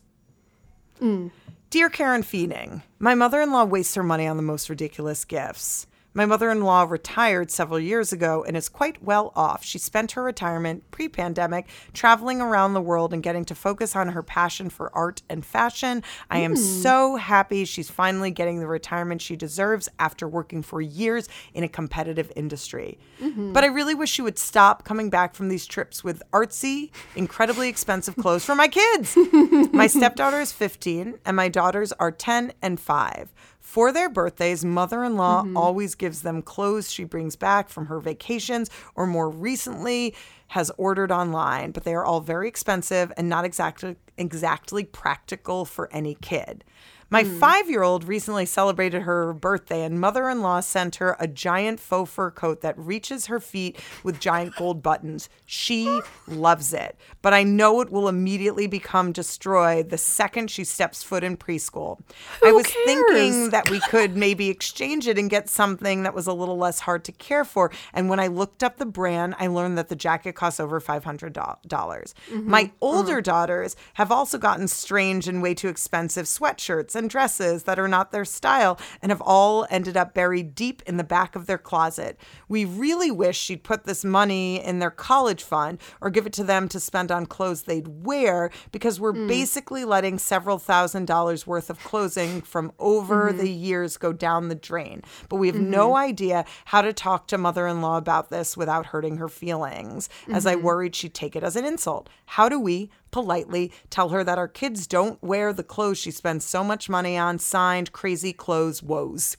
Mm. 1.00 1.32
Dear 1.70 1.90
Care 1.90 2.14
and 2.14 2.24
Feeding, 2.24 2.82
my 3.00 3.16
mother 3.16 3.40
in 3.40 3.50
law 3.50 3.64
wastes 3.64 3.96
her 3.96 4.04
money 4.04 4.28
on 4.28 4.36
the 4.36 4.42
most 4.44 4.70
ridiculous 4.70 5.24
gifts. 5.24 5.88
My 6.14 6.26
mother 6.26 6.50
in 6.50 6.62
law 6.62 6.82
retired 6.82 7.50
several 7.50 7.80
years 7.80 8.12
ago 8.12 8.44
and 8.46 8.56
is 8.56 8.68
quite 8.68 9.02
well 9.02 9.32
off. 9.34 9.64
She 9.64 9.78
spent 9.78 10.12
her 10.12 10.22
retirement 10.22 10.90
pre 10.90 11.08
pandemic 11.08 11.68
traveling 11.94 12.40
around 12.40 12.74
the 12.74 12.80
world 12.80 13.14
and 13.14 13.22
getting 13.22 13.44
to 13.46 13.54
focus 13.54 13.96
on 13.96 14.08
her 14.08 14.22
passion 14.22 14.68
for 14.68 14.94
art 14.94 15.22
and 15.30 15.44
fashion. 15.44 16.02
I 16.30 16.38
am 16.38 16.52
hmm. 16.52 16.60
so 16.60 17.16
happy 17.16 17.64
she's 17.64 17.90
finally 17.90 18.30
getting 18.30 18.60
the 18.60 18.66
retirement 18.66 19.22
she 19.22 19.36
deserves 19.36 19.88
after 19.98 20.28
working 20.28 20.62
for 20.62 20.80
years 20.80 21.28
in 21.54 21.64
a 21.64 21.68
competitive 21.68 22.30
industry. 22.36 22.98
Mm-hmm. 23.20 23.52
But 23.52 23.64
I 23.64 23.68
really 23.68 23.94
wish 23.94 24.10
she 24.10 24.22
would 24.22 24.38
stop 24.38 24.84
coming 24.84 25.08
back 25.08 25.34
from 25.34 25.48
these 25.48 25.66
trips 25.66 26.04
with 26.04 26.22
artsy, 26.32 26.90
incredibly 27.16 27.68
expensive 27.68 28.16
clothes 28.16 28.44
for 28.44 28.54
my 28.54 28.68
kids. 28.68 29.16
my 29.72 29.86
stepdaughter 29.86 30.40
is 30.40 30.52
15 30.52 31.18
and 31.24 31.36
my 31.36 31.48
daughters 31.48 31.92
are 31.92 32.10
10 32.10 32.52
and 32.60 32.78
5. 32.78 33.32
For 33.62 33.92
their 33.92 34.10
birthdays, 34.10 34.64
mother 34.64 35.04
in 35.04 35.16
law 35.16 35.44
mm-hmm. 35.44 35.56
always 35.56 35.94
gives 35.94 36.22
them 36.22 36.42
clothes 36.42 36.90
she 36.90 37.04
brings 37.04 37.36
back 37.36 37.68
from 37.68 37.86
her 37.86 38.00
vacations 38.00 38.68
or 38.96 39.06
more 39.06 39.30
recently 39.30 40.14
has 40.48 40.72
ordered 40.76 41.12
online, 41.12 41.70
but 41.70 41.84
they 41.84 41.94
are 41.94 42.04
all 42.04 42.20
very 42.20 42.48
expensive 42.48 43.12
and 43.16 43.28
not 43.28 43.44
exactly 43.44 43.96
exactly 44.18 44.84
practical 44.84 45.64
for 45.64 45.88
any 45.92 46.16
kid. 46.16 46.64
My 47.12 47.24
hmm. 47.24 47.38
five 47.38 47.68
year 47.68 47.82
old 47.82 48.04
recently 48.04 48.46
celebrated 48.46 49.02
her 49.02 49.34
birthday, 49.34 49.82
and 49.82 50.00
mother 50.00 50.30
in 50.30 50.40
law 50.40 50.60
sent 50.60 50.96
her 50.96 51.14
a 51.20 51.28
giant 51.28 51.78
faux 51.78 52.10
fur 52.10 52.30
coat 52.30 52.62
that 52.62 52.78
reaches 52.78 53.26
her 53.26 53.38
feet 53.38 53.78
with 54.02 54.18
giant 54.18 54.56
gold 54.56 54.82
buttons. 54.82 55.28
She 55.44 56.00
loves 56.26 56.72
it, 56.72 56.96
but 57.20 57.34
I 57.34 57.42
know 57.42 57.82
it 57.82 57.90
will 57.90 58.08
immediately 58.08 58.66
become 58.66 59.12
destroyed 59.12 59.90
the 59.90 59.98
second 59.98 60.50
she 60.50 60.64
steps 60.64 61.02
foot 61.02 61.22
in 61.22 61.36
preschool. 61.36 62.00
Who 62.40 62.48
I 62.48 62.52
was 62.52 62.66
cares? 62.66 62.86
thinking 62.86 63.50
that 63.50 63.68
we 63.68 63.80
could 63.80 64.16
maybe 64.16 64.48
exchange 64.48 65.06
it 65.06 65.18
and 65.18 65.28
get 65.28 65.50
something 65.50 66.04
that 66.04 66.14
was 66.14 66.26
a 66.26 66.32
little 66.32 66.56
less 66.56 66.80
hard 66.80 67.04
to 67.04 67.12
care 67.12 67.44
for. 67.44 67.70
And 67.92 68.08
when 68.08 68.20
I 68.20 68.28
looked 68.28 68.62
up 68.62 68.78
the 68.78 68.86
brand, 68.86 69.34
I 69.38 69.48
learned 69.48 69.76
that 69.76 69.90
the 69.90 69.96
jacket 69.96 70.34
costs 70.34 70.60
over 70.60 70.80
$500. 70.80 71.32
dollars 71.68 72.14
mm-hmm. 72.30 72.48
My 72.50 72.64
mm-hmm. 72.64 72.74
older 72.80 73.20
daughters 73.20 73.76
have 73.94 74.10
also 74.10 74.38
gotten 74.38 74.66
strange 74.66 75.28
and 75.28 75.42
way 75.42 75.52
too 75.52 75.68
expensive 75.68 76.24
sweatshirts 76.24 77.01
and 77.02 77.10
dresses 77.10 77.64
that 77.64 77.78
are 77.78 77.88
not 77.88 78.12
their 78.12 78.24
style 78.24 78.78
and 79.02 79.10
have 79.10 79.20
all 79.20 79.66
ended 79.68 79.96
up 79.96 80.14
buried 80.14 80.54
deep 80.54 80.82
in 80.86 80.96
the 80.96 81.04
back 81.04 81.36
of 81.36 81.46
their 81.46 81.58
closet. 81.58 82.18
We 82.48 82.64
really 82.64 83.10
wish 83.10 83.38
she'd 83.38 83.64
put 83.64 83.84
this 83.84 84.04
money 84.04 84.62
in 84.64 84.78
their 84.78 84.90
college 84.90 85.42
fund 85.42 85.78
or 86.00 86.08
give 86.08 86.26
it 86.26 86.32
to 86.34 86.44
them 86.44 86.68
to 86.68 86.80
spend 86.80 87.12
on 87.12 87.26
clothes 87.26 87.64
they'd 87.64 88.04
wear 88.04 88.50
because 88.70 88.98
we're 88.98 89.12
mm. 89.12 89.28
basically 89.28 89.84
letting 89.84 90.18
several 90.18 90.58
thousand 90.58 91.06
dollars 91.06 91.46
worth 91.46 91.68
of 91.68 91.78
clothing 91.80 92.40
from 92.40 92.72
over 92.78 93.28
mm-hmm. 93.28 93.38
the 93.38 93.50
years 93.50 93.96
go 93.96 94.12
down 94.12 94.48
the 94.48 94.54
drain. 94.54 95.02
But 95.28 95.36
we 95.36 95.48
have 95.48 95.60
no 95.60 95.88
mm-hmm. 95.88 96.04
idea 96.08 96.44
how 96.66 96.82
to 96.82 96.92
talk 96.92 97.26
to 97.28 97.38
mother 97.38 97.66
in 97.66 97.82
law 97.82 97.96
about 97.96 98.30
this 98.30 98.56
without 98.56 98.86
hurting 98.86 99.16
her 99.16 99.28
feelings, 99.28 100.08
as 100.28 100.46
I 100.46 100.54
mm-hmm. 100.54 100.64
worried 100.64 100.94
she'd 100.94 101.14
take 101.14 101.34
it 101.36 101.42
as 101.42 101.56
an 101.56 101.64
insult. 101.64 102.08
How 102.26 102.48
do 102.48 102.58
we 102.58 102.90
politely 103.12 103.70
tell 103.90 104.08
her 104.08 104.24
that 104.24 104.38
our 104.38 104.48
kids 104.48 104.88
don't 104.88 105.22
wear 105.22 105.52
the 105.52 105.62
clothes 105.62 105.98
she 105.98 106.10
spends 106.10 106.44
so 106.44 106.64
much 106.64 106.88
money 106.88 107.16
on? 107.16 107.38
Signed, 107.38 107.92
Crazy 107.92 108.32
Clothes 108.32 108.82
Woes. 108.82 109.36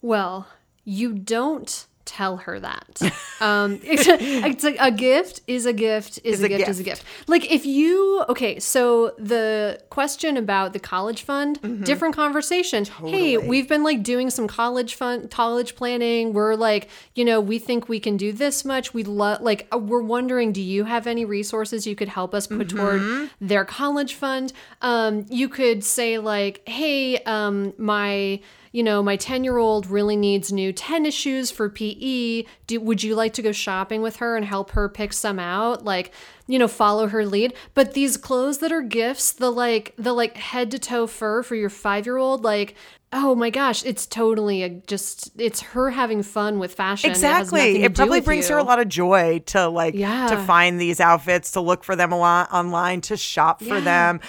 Well, 0.00 0.48
you 0.84 1.12
don't 1.12 1.86
tell 2.04 2.38
her 2.38 2.60
that. 2.60 3.00
Um, 3.40 3.80
it's, 3.84 4.06
it's 4.06 4.64
like 4.64 4.76
a 4.78 4.90
gift 4.90 5.40
is 5.46 5.66
a 5.66 5.72
gift 5.72 6.20
is, 6.24 6.42
a, 6.42 6.46
a 6.46 6.48
gift, 6.48 6.68
is 6.68 6.80
a 6.80 6.82
gift. 6.82 7.04
Like 7.26 7.50
if 7.50 7.66
you 7.66 8.24
okay, 8.28 8.60
so 8.60 9.14
the 9.18 9.80
question 9.90 10.36
about 10.36 10.72
the 10.72 10.78
college 10.78 11.22
fund, 11.22 11.84
different 11.84 12.14
conversation. 12.14 12.84
Hey, 12.84 13.36
we've 13.38 13.68
been 13.68 13.82
like 13.82 14.02
doing 14.02 14.30
some 14.30 14.46
college 14.46 14.94
fund, 14.94 15.30
college 15.30 15.74
planning. 15.74 16.32
We're 16.32 16.54
like, 16.54 16.88
you 17.14 17.24
know, 17.24 17.40
we 17.40 17.58
think 17.58 17.88
we 17.88 18.00
can 18.00 18.16
do 18.16 18.32
this 18.32 18.64
much. 18.64 18.94
We 18.94 19.02
love 19.02 19.40
like 19.40 19.66
uh, 19.72 19.78
we're 19.78 20.02
wondering, 20.02 20.52
do 20.52 20.62
you 20.62 20.84
have 20.84 21.06
any 21.06 21.24
resources 21.24 21.86
you 21.86 21.96
could 21.96 22.08
help 22.08 22.34
us 22.34 22.46
put 22.46 22.68
toward 22.68 23.30
their 23.40 23.64
college 23.64 24.14
fund? 24.14 24.52
Um, 24.82 25.26
you 25.28 25.48
could 25.48 25.84
say 25.84 26.18
like, 26.18 26.66
hey, 26.68 27.18
um, 27.24 27.72
my 27.78 28.40
you 28.74 28.82
know, 28.82 29.00
my 29.04 29.14
10 29.14 29.44
year 29.44 29.56
old 29.56 29.86
really 29.86 30.16
needs 30.16 30.50
new 30.52 30.72
tennis 30.72 31.14
shoes 31.14 31.52
for 31.52 31.70
PE. 31.70 32.42
Do, 32.66 32.80
would 32.80 33.04
you 33.04 33.14
like 33.14 33.32
to 33.34 33.42
go 33.42 33.52
shopping 33.52 34.02
with 34.02 34.16
her 34.16 34.36
and 34.36 34.44
help 34.44 34.72
her 34.72 34.88
pick 34.88 35.12
some 35.12 35.38
out? 35.38 35.84
Like, 35.84 36.12
you 36.48 36.58
know, 36.58 36.66
follow 36.66 37.06
her 37.06 37.24
lead. 37.24 37.54
But 37.74 37.94
these 37.94 38.16
clothes 38.16 38.58
that 38.58 38.72
are 38.72 38.82
gifts, 38.82 39.30
the 39.30 39.50
like, 39.50 39.94
the 39.96 40.12
like 40.12 40.36
head 40.36 40.72
to 40.72 40.80
toe 40.80 41.06
fur 41.06 41.44
for 41.44 41.54
your 41.54 41.70
five 41.70 42.04
year 42.04 42.16
old, 42.16 42.42
like, 42.42 42.74
oh 43.12 43.36
my 43.36 43.48
gosh, 43.48 43.84
it's 43.84 44.06
totally 44.06 44.64
a, 44.64 44.68
just, 44.70 45.30
it's 45.40 45.60
her 45.60 45.90
having 45.90 46.24
fun 46.24 46.58
with 46.58 46.74
fashion. 46.74 47.10
Exactly. 47.10 47.60
It, 47.60 47.62
has 47.62 47.68
nothing 47.68 47.80
to 47.82 47.86
It, 47.86 47.94
probably 47.94 48.20
brings 48.22 48.48
you. 48.48 48.56
her 48.56 48.60
a 48.60 48.64
lot 48.64 48.80
of 48.80 48.88
joy 48.88 49.38
to 49.46 49.68
like 49.68 49.94
to 49.94 50.42
find 50.48 50.80
these 50.80 50.98
outfits, 50.98 51.52
to 51.52 51.60
look 51.60 51.84
for 51.84 51.94
them 51.94 52.10
a 52.10 52.18
lot 52.18 52.52
online, 52.52 53.02
to 53.02 53.16
shop 53.16 53.60
for 53.60 53.78
Yeah. 53.78 53.80
them. 53.80 54.20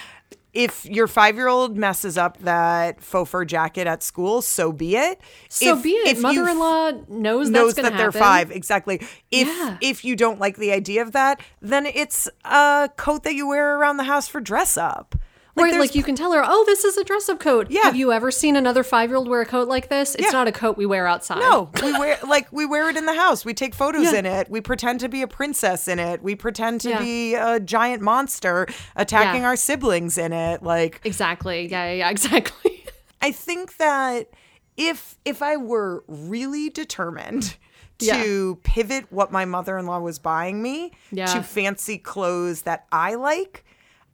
If 0.56 0.86
your 0.86 1.08
five 1.08 1.36
year 1.36 1.48
old 1.50 1.78
messes 1.78 2.18
up 2.18 2.38
that 2.40 3.02
faux 3.02 3.30
fur 3.30 3.44
jacket 3.46 3.88
at 3.88 4.02
school, 4.02 4.42
so 4.42 4.72
be 4.72 4.96
it. 4.96 5.20
So 5.50 5.76
If- 5.78 5.84
be 5.84 5.90
it. 5.92 6.08
if 6.16 6.22
Mother 6.22 6.48
in 6.48 6.58
law 6.58 6.92
knows, 7.10 7.50
knows 7.50 7.76
that 7.76 7.98
they're 7.98 8.12
five 8.12 8.52
exactly 8.52 9.02
if 9.32 9.48
Yeah. 9.48 9.78
if 9.82 10.06
you 10.06 10.16
don't 10.16 10.40
like 10.40 10.56
the 10.58 10.72
idea 10.72 11.02
of 11.02 11.12
that 11.12 11.42
then 11.62 11.86
it's 11.86 12.30
a 12.46 12.90
coat 12.96 13.24
that 13.24 13.36
you 13.36 13.48
wear 13.48 13.78
around 13.78 13.98
the 13.98 14.06
house 14.06 14.28
for 14.30 14.40
dress 14.40 14.78
up 14.78 15.16
Right, 15.64 15.72
there's- 15.72 15.80
like 15.88 15.96
you 15.96 16.04
can 16.04 16.16
tell 16.16 16.34
her, 16.34 16.44
oh, 16.46 16.64
this 16.66 16.84
is 16.84 16.98
a 16.98 17.04
dress 17.04 17.30
up 17.30 17.40
coat. 17.40 17.68
Yeah. 17.70 17.84
Have 17.84 17.96
you 17.96 18.12
ever 18.12 18.30
seen 18.30 18.56
another 18.58 18.84
five 18.84 19.10
year 19.10 19.18
old 19.18 19.30
wear 19.30 19.42
a 19.42 19.46
coat 19.46 19.68
like 19.70 19.88
this? 19.90 20.14
It's 20.16 20.26
Yeah. 20.26 20.32
not 20.32 20.48
a 20.48 20.52
coat 20.52 20.76
we 20.78 20.86
wear 20.86 21.08
outside. 21.08 21.40
no 21.40 21.70
we 21.82 21.92
wear 21.94 22.18
like 22.28 22.48
we 22.52 22.66
wear 22.66 22.90
it 22.90 22.98
in 22.98 23.06
the 23.06 23.14
house 23.16 23.46
we 23.46 23.54
take 23.54 23.74
photos 23.74 24.12
Yeah. 24.12 24.20
in 24.20 24.26
it 24.26 24.50
we 24.50 24.60
pretend 24.62 25.00
to 25.00 25.08
be 25.10 25.22
a 25.22 25.28
princess 25.28 25.88
in 25.88 25.98
it 26.00 26.22
we 26.22 26.36
pretend 26.36 26.82
to 26.82 26.90
Yeah. 26.90 27.00
be 27.00 27.36
a 27.36 27.60
giant 27.60 28.02
monster 28.02 28.68
attacking 28.98 29.46
our 29.46 29.56
siblings 29.56 30.18
in 30.18 30.34
it 30.34 30.62
like 30.62 31.00
Exactly. 31.06 31.68
Yeah, 31.70 31.86
yeah, 31.88 31.94
yeah, 31.94 32.10
exactly. 32.16 32.84
I 33.22 33.32
think 33.32 33.78
that 33.78 34.30
if 34.78 35.18
if 35.24 35.42
I 35.42 35.56
were 35.56 36.04
really 36.08 36.70
determined 36.70 37.56
to 38.00 38.60
pivot 38.64 39.06
what 39.10 39.32
my 39.32 39.46
mother-in-law 39.46 40.00
was 40.00 40.20
buying 40.20 40.62
me 40.62 40.92
to 41.16 41.42
fancy 41.42 41.98
clothes 41.98 42.64
that 42.64 42.86
I 42.92 43.16
like, 43.16 43.64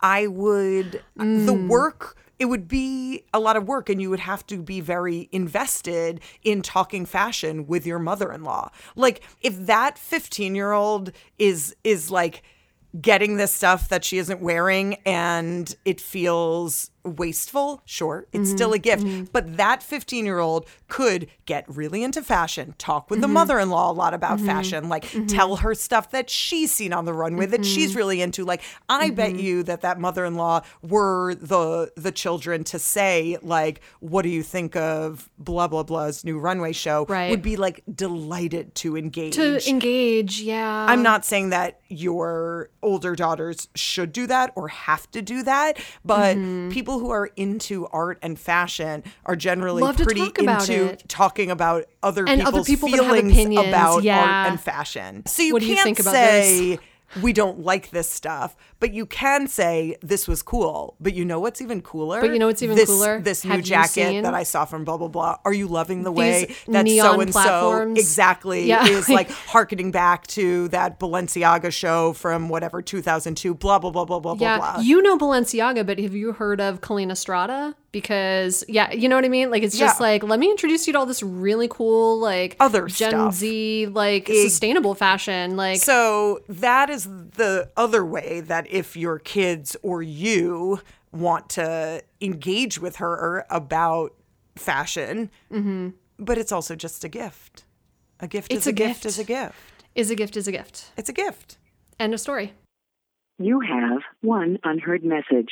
I 0.02 0.28
would 0.28 1.04
the 1.16 1.54
Mm. 1.54 1.68
work 1.68 2.18
it 2.40 2.46
would 2.46 2.68
be 2.68 3.24
a 3.36 3.40
lot 3.40 3.56
of 3.56 3.68
work 3.68 3.88
and 3.88 4.02
you 4.02 4.10
would 4.10 4.20
have 4.22 4.44
to 4.48 4.58
be 4.64 4.82
very 4.82 5.30
invested 5.32 6.20
in 6.44 6.64
talking 6.64 7.06
fashion 7.06 7.68
with 7.68 7.86
your 7.86 8.00
mother-in-law. 8.00 8.72
Like 8.96 9.22
if 9.42 9.56
that 9.68 9.98
15-year-old 9.98 11.12
is 11.38 11.76
is 11.84 12.10
like 12.10 12.42
getting 13.00 13.38
this 13.38 13.52
stuff 13.54 13.90
that 13.90 14.04
she 14.04 14.18
isn't 14.18 14.42
wearing 14.42 14.96
and 15.06 15.76
it 15.86 16.02
feels 16.02 16.90
wasteful, 17.04 17.82
sure, 17.86 18.28
it's 18.32 18.50
Mm-hmm. 18.50 18.56
still 18.58 18.74
a 18.74 18.80
gift. 18.80 19.32
But 19.34 19.58
that 19.58 19.82
15 19.84 20.26
year 20.26 20.40
old 20.40 20.66
could 20.88 21.28
get 21.46 21.66
really 21.68 22.04
into 22.04 22.22
fashion, 22.22 22.76
talk 22.78 23.10
with 23.10 23.22
the 23.22 23.28
Mm-hmm. 23.28 23.34
mother 23.34 23.60
in 23.60 23.70
law 23.70 23.92
a 23.92 23.94
lot 23.94 24.14
about 24.14 24.40
fashion, 24.40 24.90
like 24.90 25.06
tell 25.28 25.58
her 25.58 25.74
stuff 25.76 26.12
that 26.12 26.30
she's 26.30 26.72
seen 26.72 26.94
on 26.94 27.06
the 27.06 27.14
runway 27.14 27.46
that 27.46 27.62
Mm-hmm. 27.62 27.74
she's 27.76 27.96
really 27.96 28.22
into. 28.22 28.44
Like, 28.46 28.62
I 28.90 29.10
bet 29.10 29.36
you 29.36 29.64
that 29.64 29.82
that 29.82 30.00
mother 30.00 30.26
in 30.26 30.36
law 30.36 30.62
were 30.82 31.36
the 31.36 31.92
the 31.96 32.12
children 32.12 32.64
to 32.66 32.80
say, 32.80 33.38
like, 33.42 33.82
what 34.00 34.22
do 34.24 34.30
you 34.30 34.44
think 34.44 34.76
of 34.76 35.30
blah, 35.38 35.68
blah, 35.68 35.84
blah's 35.84 36.24
new 36.24 36.40
runway 36.40 36.72
show? 36.74 37.06
Right. 37.08 37.30
Would 37.30 37.42
be 37.42 37.56
like 37.58 37.84
delighted 37.94 38.76
to 38.76 38.98
engage. 38.98 39.36
to 39.36 39.60
engage, 39.70 40.42
yeah. 40.42 40.86
I'm 40.90 41.04
not 41.04 41.26
saying 41.26 41.50
that 41.50 41.80
your 41.88 42.70
older 42.82 43.16
daughters 43.16 43.68
should 43.76 44.12
do 44.14 44.28
that 44.28 44.52
or 44.56 44.68
have 44.70 45.10
to 45.12 45.22
do 45.22 45.44
that, 45.44 45.78
but 46.06 46.36
people 46.72 46.91
who 47.00 47.10
are 47.12 47.30
into 47.36 47.88
art 47.88 48.20
and 48.22 48.40
fashion 48.40 49.04
are 49.26 49.36
generally 49.36 49.84
Love 49.84 49.98
pretty 49.98 50.26
talk 50.26 50.40
into 50.40 50.96
talking 51.08 51.52
about 51.52 51.86
other 52.04 52.28
And 52.28 52.42
other 52.42 52.64
people's 52.64 52.68
people 52.68 52.90
feelings 52.90 53.58
about 53.58 54.04
yeah. 54.04 54.20
art 54.20 54.52
and 54.52 54.60
fashion. 54.60 55.26
So 55.26 55.44
you 55.44 55.54
What 55.54 55.62
you 55.62 55.76
can't 55.76 55.84
think 55.84 56.00
about 56.00 56.14
say 56.14 56.80
we 57.22 57.34
don't 57.34 57.60
like 57.60 57.90
this 57.90 58.10
stuff, 58.10 58.56
but 58.80 58.94
you 58.94 59.06
can 59.06 59.48
say 59.48 59.98
this 60.02 60.28
was 60.28 60.42
cool. 60.42 60.96
But 61.00 61.14
you 61.14 61.26
know 61.26 61.40
what's 61.40 61.62
even 61.62 61.82
cooler? 61.82 62.22
But 62.22 62.32
you 62.32 62.40
know 62.40 62.48
what's 62.48 62.62
even 62.64 62.76
this, 62.76 62.90
cooler? 62.90 63.20
This 63.20 63.44
new 63.44 63.52
Have 63.52 63.64
jacket 63.64 64.22
that 64.24 64.34
I 64.34 64.44
saw 64.44 64.66
from 64.66 64.86
blah 64.86 64.98
blah 64.98 65.08
blah. 65.08 65.38
Are 65.44 65.54
you 65.54 65.68
loving 65.68 66.04
the 66.04 66.12
way 66.12 66.56
that 66.68 66.88
so 66.88 67.20
and 67.20 67.34
so 67.34 67.92
exactly 67.98 68.68
Yeah. 68.68 68.88
is 68.88 69.10
like 69.20 69.30
harkening 69.30 69.92
back 69.92 70.28
to 70.28 70.68
that 70.70 71.00
Balenciaga 71.00 71.72
show 71.72 72.14
from 72.14 72.50
whatever 72.50 72.82
2002, 72.82 73.54
blah, 73.56 73.80
blah, 73.80 73.92
blah, 73.92 74.06
blah, 74.06 74.20
blah, 74.20 74.36
Yeah, 74.40 74.58
blah, 74.58 74.74
blah. 74.76 74.82
you 74.82 75.02
know 75.02 75.18
Balenciaga, 75.18 75.86
but 75.86 76.00
have 76.00 76.14
you 76.16 76.34
heard 76.34 76.62
of 76.62 76.82
Collina 76.82 77.18
Strada? 77.18 77.76
Because 77.92 78.64
yeah, 78.68 78.92
you 78.92 79.10
know 79.10 79.16
what 79.16 79.26
I 79.26 79.30
mean? 79.30 79.50
Like 79.52 79.64
it's 79.64 79.78
just 79.78 80.00
Yeah. 80.00 80.06
like 80.08 80.24
let 80.24 80.40
me 80.40 80.50
introduce 80.50 80.88
you 80.88 80.94
to 80.94 81.00
all 81.00 81.06
this 81.06 81.22
really 81.24 81.68
cool 81.70 82.20
like 82.20 82.56
Other 82.60 82.88
Gen 82.88 83.10
stuff. 83.12 83.34
Z 83.36 83.88
like 83.88 84.28
sustainable 84.28 84.96
fashion. 84.96 85.56
Like 85.58 85.80
So 85.82 86.42
that 86.50 86.90
is 86.90 87.04
the 87.06 87.70
other 87.76 88.06
way 88.06 88.42
that 88.42 88.70
if 88.72 88.96
your 88.96 89.20
kids 89.20 89.76
or 89.82 90.02
you 90.02 90.80
want 91.12 91.50
to 91.50 92.02
engage 92.22 92.80
with 92.80 92.98
her 92.98 93.46
about 93.50 94.14
fashion, 94.56 95.30
but 96.20 96.38
it's 96.38 96.52
also 96.52 96.76
just 96.76 97.04
a 97.04 97.10
gift. 97.10 97.66
A 98.20 98.28
gift 98.28 98.50
Mm-hmm. 98.50 98.58
It's 98.58 98.68
is 98.68 98.68
a, 98.68 98.70
a 98.70 98.74
gift. 98.74 98.94
gift. 99.04 99.06
is 99.06 99.20
a 99.20 99.24
gift. 99.24 99.56
is 99.96 100.10
a 100.12 100.16
gift 100.16 100.38
is 100.38 100.48
a 100.48 100.52
gift. 100.52 100.86
It's 100.96 101.10
a 101.10 101.14
gift. 101.14 101.58
End 102.00 102.14
of 102.14 102.20
story. 102.20 102.54
You 103.40 103.60
have 103.62 104.02
one 104.22 104.58
unheard 104.64 105.04
message. 105.04 105.50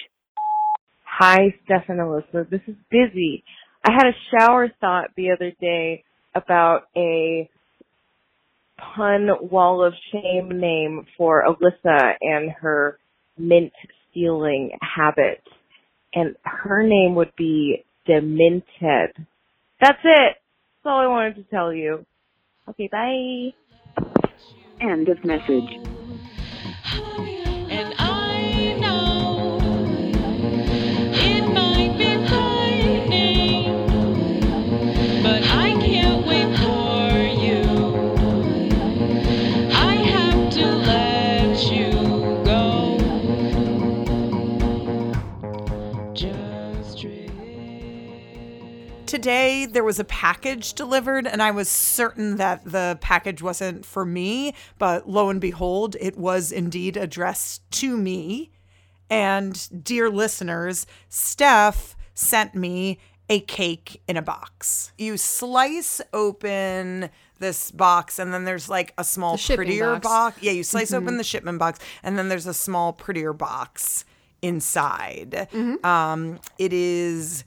Hi, 1.21 1.53
Stefan 1.65 1.99
and 1.99 2.07
Alyssa. 2.07 2.49
This 2.49 2.61
is 2.65 2.75
Busy. 2.89 3.43
I 3.83 3.91
had 3.91 4.05
a 4.05 4.15
shower 4.31 4.69
thought 4.79 5.09
the 5.17 5.31
other 5.31 5.51
day 5.59 6.05
about 6.33 6.83
a 6.95 7.49
pun 8.77 9.27
wall 9.41 9.83
of 9.83 9.93
shame 10.13 10.61
name 10.61 11.05
for 11.17 11.43
Alyssa 11.45 12.13
and 12.21 12.51
her 12.61 12.99
mint 13.38 13.73
stealing 14.09 14.71
habit. 14.81 15.43
And 16.13 16.38
her 16.45 16.83
name 16.83 17.15
would 17.15 17.33
be 17.38 17.83
Demented. 18.07 19.11
That's 19.81 19.99
it. 20.01 20.38
That's 20.38 20.85
all 20.85 21.01
I 21.01 21.07
wanted 21.07 21.35
to 21.35 21.43
tell 21.51 21.73
you. 21.73 22.05
Okay, 22.69 22.88
bye. 22.89 23.53
End 24.79 25.09
of 25.09 25.25
message. 25.25 25.99
Today 49.19 49.65
there 49.65 49.83
was 49.83 49.99
a 49.99 50.05
package 50.05 50.71
delivered, 50.75 51.27
and 51.27 51.43
I 51.43 51.51
was 51.51 51.67
certain 51.67 52.38
that 52.38 52.63
the 52.63 52.97
package 53.01 53.41
wasn't 53.41 53.85
for 53.85 54.05
me, 54.05 54.53
but 54.77 55.09
lo 55.09 55.29
and 55.29 55.41
behold, 55.41 55.97
it 55.99 56.15
was 56.17 56.53
indeed 56.53 56.95
addressed 56.95 57.69
to 57.71 57.97
me. 57.97 58.49
And 59.09 59.83
dear 59.83 60.09
listeners, 60.09 60.88
Steph 61.09 61.97
sent 62.13 62.55
me 62.55 62.97
a 63.27 63.41
cake 63.41 64.01
in 64.07 64.15
a 64.15 64.21
box. 64.21 64.93
You 64.97 65.17
slice 65.17 65.99
open 66.13 67.09
this 67.39 67.71
box, 67.71 68.19
and 68.19 68.33
then 68.33 68.45
there's 68.45 68.69
like 68.69 68.93
a 68.97 69.03
small, 69.03 69.38
prettier 69.38 69.95
box. 69.95 70.07
box. 70.07 70.41
Yeah, 70.41 70.53
you 70.53 70.63
slice 70.63 70.93
open 70.93 71.17
the 71.17 71.25
shipment 71.25 71.59
box, 71.59 71.79
and 72.03 72.17
then 72.17 72.29
there's 72.29 72.47
a 72.47 72.53
small, 72.53 72.93
prettier 72.93 73.33
box 73.33 74.05
inside. 74.41 75.49
Um, 75.83 76.39
it 76.57 76.71
is 76.71 77.43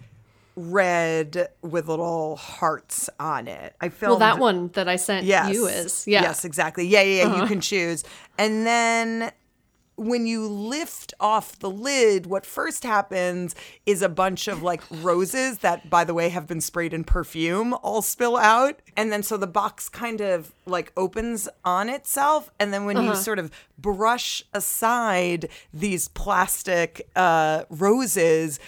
red 0.56 1.48
with 1.62 1.88
little 1.88 2.36
hearts 2.36 3.08
on 3.18 3.48
it. 3.48 3.74
I 3.80 3.90
Well, 4.00 4.18
that 4.18 4.38
one 4.38 4.68
that 4.74 4.88
I 4.88 4.96
sent 4.96 5.24
yes. 5.26 5.52
you 5.54 5.66
is 5.66 6.06
yeah. 6.06 6.20
Uh-huh. 6.20 6.28
Yes, 6.28 6.44
exactly. 6.44 6.86
Yeah, 6.86 7.02
yeah, 7.02 7.24
yeah. 7.26 7.40
You 7.42 7.46
can 7.46 7.60
choose. 7.60 8.04
And 8.38 8.66
then 8.66 9.32
when 9.96 10.26
you 10.26 10.48
lift 10.48 11.12
off 11.20 11.58
the 11.58 11.70
lid, 11.70 12.26
what 12.26 12.44
first 12.46 12.82
happens 12.82 13.54
is 13.86 14.02
a 14.02 14.08
bunch 14.08 14.48
of 14.48 14.62
like 14.62 14.82
roses 14.90 15.58
that, 15.58 15.88
by 15.90 16.02
the 16.02 16.14
way, 16.14 16.30
have 16.30 16.46
been 16.46 16.60
sprayed 16.62 16.92
in 16.94 17.04
perfume 17.04 17.74
all 17.82 18.02
spill 18.02 18.36
out. 18.36 18.80
And 18.96 19.12
then 19.12 19.22
so 19.22 19.36
the 19.36 19.46
box 19.46 19.88
kind 19.88 20.20
of 20.20 20.52
like 20.66 20.92
opens 20.96 21.48
on 21.64 21.88
itself. 21.88 22.50
And 22.58 22.72
then 22.72 22.84
when 22.84 22.96
Uh-huh. 22.96 23.10
you 23.10 23.14
sort 23.16 23.38
of 23.38 23.50
brush 23.78 24.42
aside 24.54 25.48
these 25.72 26.08
plastic 26.08 27.08
uh, 27.14 27.64
roses, 27.68 28.58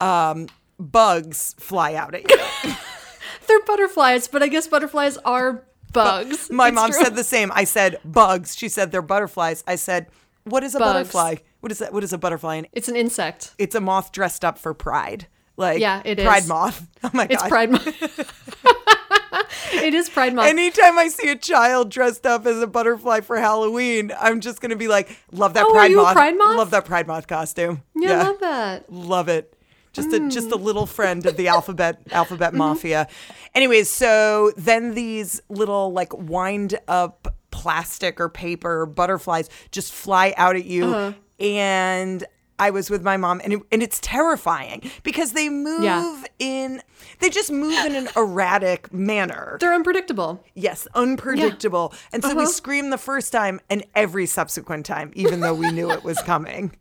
um, 0.00 0.48
bugs 0.80 1.54
fly 1.58 1.94
out 1.94 2.14
at 2.14 2.28
you. 2.30 2.74
They're 3.46 3.62
butterflies, 3.62 4.28
but 4.28 4.42
I 4.42 4.48
guess 4.48 4.66
butterflies 4.66 5.16
are 5.18 5.64
bugs. 5.92 6.50
My 6.50 6.68
It's 6.68 6.74
mom 6.74 6.90
true. 6.92 7.02
said 7.02 7.16
the 7.16 7.24
same. 7.24 7.50
I 7.54 7.64
said 7.64 7.98
bugs. 8.04 8.56
She 8.56 8.68
said 8.68 8.92
they're 8.92 9.02
butterflies. 9.02 9.64
I 9.66 9.74
said, 9.76 10.06
what 10.44 10.62
is 10.64 10.74
a 10.74 10.78
Bugs. 10.78 10.92
butterfly? 10.92 11.34
What 11.60 11.72
is 11.72 11.78
that? 11.78 11.92
What 11.92 12.04
is 12.04 12.12
a 12.12 12.18
butterfly? 12.18 12.56
And 12.56 12.68
it's 12.72 12.88
an 12.88 12.96
insect. 12.96 13.54
it's 13.58 13.74
a 13.74 13.80
moth 13.80 14.12
dressed 14.12 14.44
up 14.44 14.56
for 14.58 14.72
pride. 14.72 15.26
Like 15.56 15.80
Yeah, 15.80 16.00
it 16.04 16.18
Pride 16.18 16.42
is. 16.44 16.48
moth. 16.48 16.86
Oh 17.04 17.10
my 17.12 17.26
god, 17.26 17.34
It's. 17.34 17.48
Pride 17.48 17.70
moth. 17.72 17.86
it 19.74 19.94
is 19.94 20.08
Pride 20.08 20.34
Month. 20.34 20.48
Anytime 20.48 20.98
I 20.98 21.08
see 21.08 21.28
a 21.30 21.36
child 21.36 21.90
dressed 21.90 22.26
up 22.26 22.46
as 22.46 22.60
a 22.60 22.66
butterfly 22.66 23.20
for 23.20 23.36
Halloween, 23.38 24.12
I'm 24.18 24.40
just 24.40 24.60
gonna 24.60 24.76
be 24.76 24.88
like, 24.88 25.16
love 25.32 25.54
that 25.54 25.64
Oh, 25.66 25.72
pride 25.72 25.92
moth. 25.92 26.14
Pride 26.14 26.36
moth? 26.38 26.56
Love 26.56 26.70
that 26.70 26.84
pride 26.84 27.06
moth 27.06 27.26
costume. 27.26 27.82
yeah, 27.96 28.20
I 28.20 28.22
love 28.24 28.40
that. 28.40 28.92
Love 28.92 29.28
it. 29.28 29.54
Just 29.92 30.12
a 30.12 30.28
just 30.28 30.48
a 30.52 30.56
Mm. 30.56 30.62
little 30.62 30.86
friend 30.86 31.26
of 31.26 31.36
the 31.36 31.48
alphabet 31.48 31.98
Mm-hmm. 32.04 32.14
alphabet 32.16 32.54
mafia. 32.54 33.08
Anyways, 33.54 33.90
so 33.90 34.52
then 34.56 34.94
these 34.94 35.40
little 35.48 35.92
like 35.92 36.16
wind 36.16 36.78
up 36.88 37.34
plastic 37.50 38.20
or 38.20 38.28
paper 38.28 38.86
butterflies 38.86 39.48
just 39.72 39.92
fly 39.92 40.32
out 40.36 40.54
at 40.56 40.64
you 40.64 40.84
Uh-huh. 40.86 41.12
and 41.44 42.24
I 42.58 42.68
was 42.70 42.90
with 42.90 43.02
my 43.02 43.16
mom 43.16 43.40
and 43.42 43.54
it, 43.54 43.60
and 43.72 43.82
it's 43.82 43.98
terrifying 44.00 44.90
because 45.02 45.32
they 45.32 45.48
move 45.48 45.82
Yeah. 45.82 46.22
in 46.38 46.82
they 47.18 47.30
just 47.30 47.50
move 47.50 47.72
in 47.86 47.94
an 47.96 48.08
erratic 48.16 48.92
manner. 48.92 49.56
They're 49.60 49.74
unpredictable. 49.74 50.44
Yes, 50.54 50.86
unpredictable. 50.94 51.92
And 52.12 52.22
so 52.22 52.34
we 52.34 52.42
Uh-huh. 52.42 52.52
screamed 52.52 52.92
the 52.92 52.98
first 52.98 53.32
time 53.32 53.60
and 53.70 53.84
every 53.94 54.26
subsequent 54.26 54.86
time, 54.86 55.10
even 55.14 55.40
though 55.40 55.54
we 55.54 55.70
knew 55.72 55.90
it 55.90 56.04
was 56.04 56.20
coming. 56.22 56.72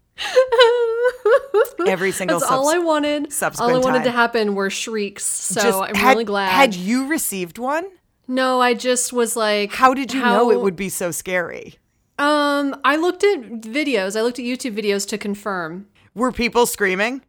Every 1.88 2.12
single 2.12 2.40
That's 2.40 2.52
all 2.52 2.70
I 2.70 2.74
subs- 2.74 2.86
wanted. 2.86 3.22
All 3.24 3.28
I 3.28 3.30
subsequent 3.30 3.84
wanted 3.84 4.04
to 4.04 4.12
happen 4.12 4.54
were 4.56 4.70
shrieks. 4.70 5.26
So 5.26 5.62
Just 5.62 5.80
I'm 5.82 5.96
had- 5.96 6.12
really 6.12 6.26
glad. 6.26 6.50
Had 6.52 6.76
you 6.76 7.08
received 7.08 7.58
one? 7.58 7.86
no, 8.28 8.62
I 8.62 8.74
just 8.76 9.12
was 9.12 9.36
like, 9.36 9.72
How 9.74 9.94
did 9.94 10.14
you 10.14 10.22
know 10.22 10.52
it 10.52 10.62
would 10.62 10.76
be 10.76 10.90
so 10.90 11.10
scary? 11.12 11.76
Um, 12.20 12.76
I 12.84 12.96
looked 12.98 13.24
at 13.24 13.42
videos. 13.62 14.16
I 14.18 14.22
looked 14.22 14.40
at 14.40 14.46
YouTube 14.46 14.76
videos 14.78 15.08
to 15.10 15.18
confirm. 15.18 15.88
Were 16.14 16.32
people 16.32 16.66
screaming? 16.66 17.22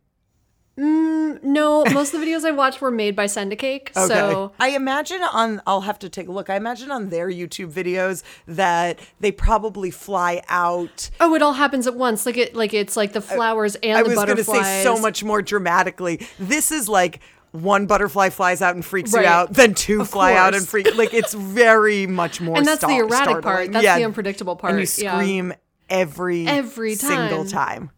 Mm, 0.78 1.42
no, 1.42 1.84
most 1.92 2.14
of 2.14 2.20
the 2.20 2.26
videos 2.26 2.44
I 2.44 2.52
watched 2.52 2.80
were 2.80 2.90
made 2.90 3.14
by 3.14 3.26
Sendacake. 3.26 3.90
Okay. 3.96 4.06
So 4.06 4.52
I 4.58 4.70
imagine 4.70 5.20
on 5.22 5.60
I'll 5.66 5.82
have 5.82 5.98
to 5.98 6.08
take 6.08 6.28
a 6.28 6.32
look. 6.32 6.48
I 6.48 6.56
imagine 6.56 6.90
on 6.90 7.10
their 7.10 7.28
YouTube 7.28 7.70
videos 7.72 8.22
that 8.46 8.98
they 9.18 9.30
probably 9.32 9.90
fly 9.90 10.42
out. 10.48 11.10
oh, 11.20 11.34
it 11.34 11.42
all 11.42 11.52
happens 11.54 11.86
at 11.86 11.94
once. 11.96 12.24
Like 12.24 12.36
it, 12.38 12.54
like 12.54 12.72
it's 12.72 12.96
like 12.96 13.12
the 13.12 13.18
uh, 13.18 13.22
flowers 13.22 13.74
and 13.76 13.98
I 13.98 14.02
the 14.02 14.08
was 14.10 14.14
going 14.16 14.28
to 14.28 14.32
butterflies. 14.36 14.64
say 14.66 14.82
so 14.84 14.98
much 14.98 15.22
more 15.22 15.42
dramatically. 15.42 16.26
This 16.38 16.72
is 16.72 16.88
like 16.88 17.20
one 17.52 17.86
butterfly 17.86 18.30
flies 18.30 18.62
out 18.62 18.74
and 18.76 18.84
freaks 18.84 19.12
Right. 19.12 19.22
you 19.24 19.28
out, 19.28 19.52
then 19.52 19.74
two 19.74 20.02
Of 20.02 20.08
fly 20.08 20.34
out 20.34 20.54
and 20.54 20.66
freak. 20.66 20.96
Like 20.96 21.12
it's 21.12 21.34
very 21.34 22.06
much 22.06 22.40
more. 22.40 22.56
And 22.56 22.64
that's 22.66 22.80
the 22.84 22.96
erratic 22.96 23.42
part. 23.42 23.72
That's 23.72 23.84
Yeah. 23.84 23.98
the 23.98 24.04
unpredictable 24.04 24.56
part. 24.56 24.72
And 24.74 24.80
you 24.80 24.86
part. 24.86 24.98
Yeah. 25.02 25.14
scream 25.18 25.52
every 25.90 26.46
Every 26.46 26.94
single 26.94 27.44
time. 27.44 27.90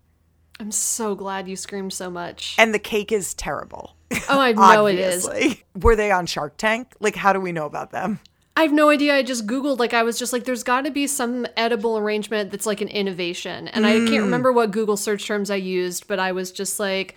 I'm 0.63 0.71
so 0.71 1.17
glad 1.17 1.49
you 1.49 1.57
screamed 1.57 1.93
so 1.93 2.09
much. 2.09 2.55
And 2.57 2.73
the 2.73 2.79
cake 2.79 3.11
is 3.11 3.35
terrible. 3.35 3.97
Oh, 4.29 4.39
I 4.39 4.53
know 4.77 4.87
it 4.87 4.97
is. 4.97 5.29
Were 5.75 5.97
they 5.97 6.13
on 6.13 6.27
Shark 6.27 6.57
Tank? 6.57 6.93
Like, 7.01 7.17
how 7.17 7.33
do 7.33 7.41
we 7.41 7.51
know 7.51 7.67
about 7.67 7.91
them? 7.91 8.21
I 8.57 8.63
have 8.63 8.73
no 8.73 8.89
idea. 8.89 9.17
I 9.17 9.25
just 9.25 9.49
Googled, 9.49 9.81
like, 9.81 9.93
I 9.93 10.05
was 10.05 10.21
just 10.21 10.33
like, 10.33 10.45
there's 10.45 10.63
got 10.63 10.83
to 10.85 10.93
be 10.93 11.09
some 11.09 11.49
edible 11.57 11.99
arrangement 11.99 12.53
that's 12.53 12.65
like 12.65 12.81
an 12.81 12.87
innovation. 12.87 13.67
And 13.67 13.85
I 13.85 13.99
Mm. 13.99 14.09
can't 14.09 14.23
remember 14.23 14.53
what 14.53 14.71
Google 14.71 14.97
search 14.97 15.27
terms 15.27 15.51
I 15.51 15.57
used, 15.57 16.07
but 16.07 16.21
I 16.21 16.31
was 16.31 16.53
just 16.53 16.79
like, 16.79 17.17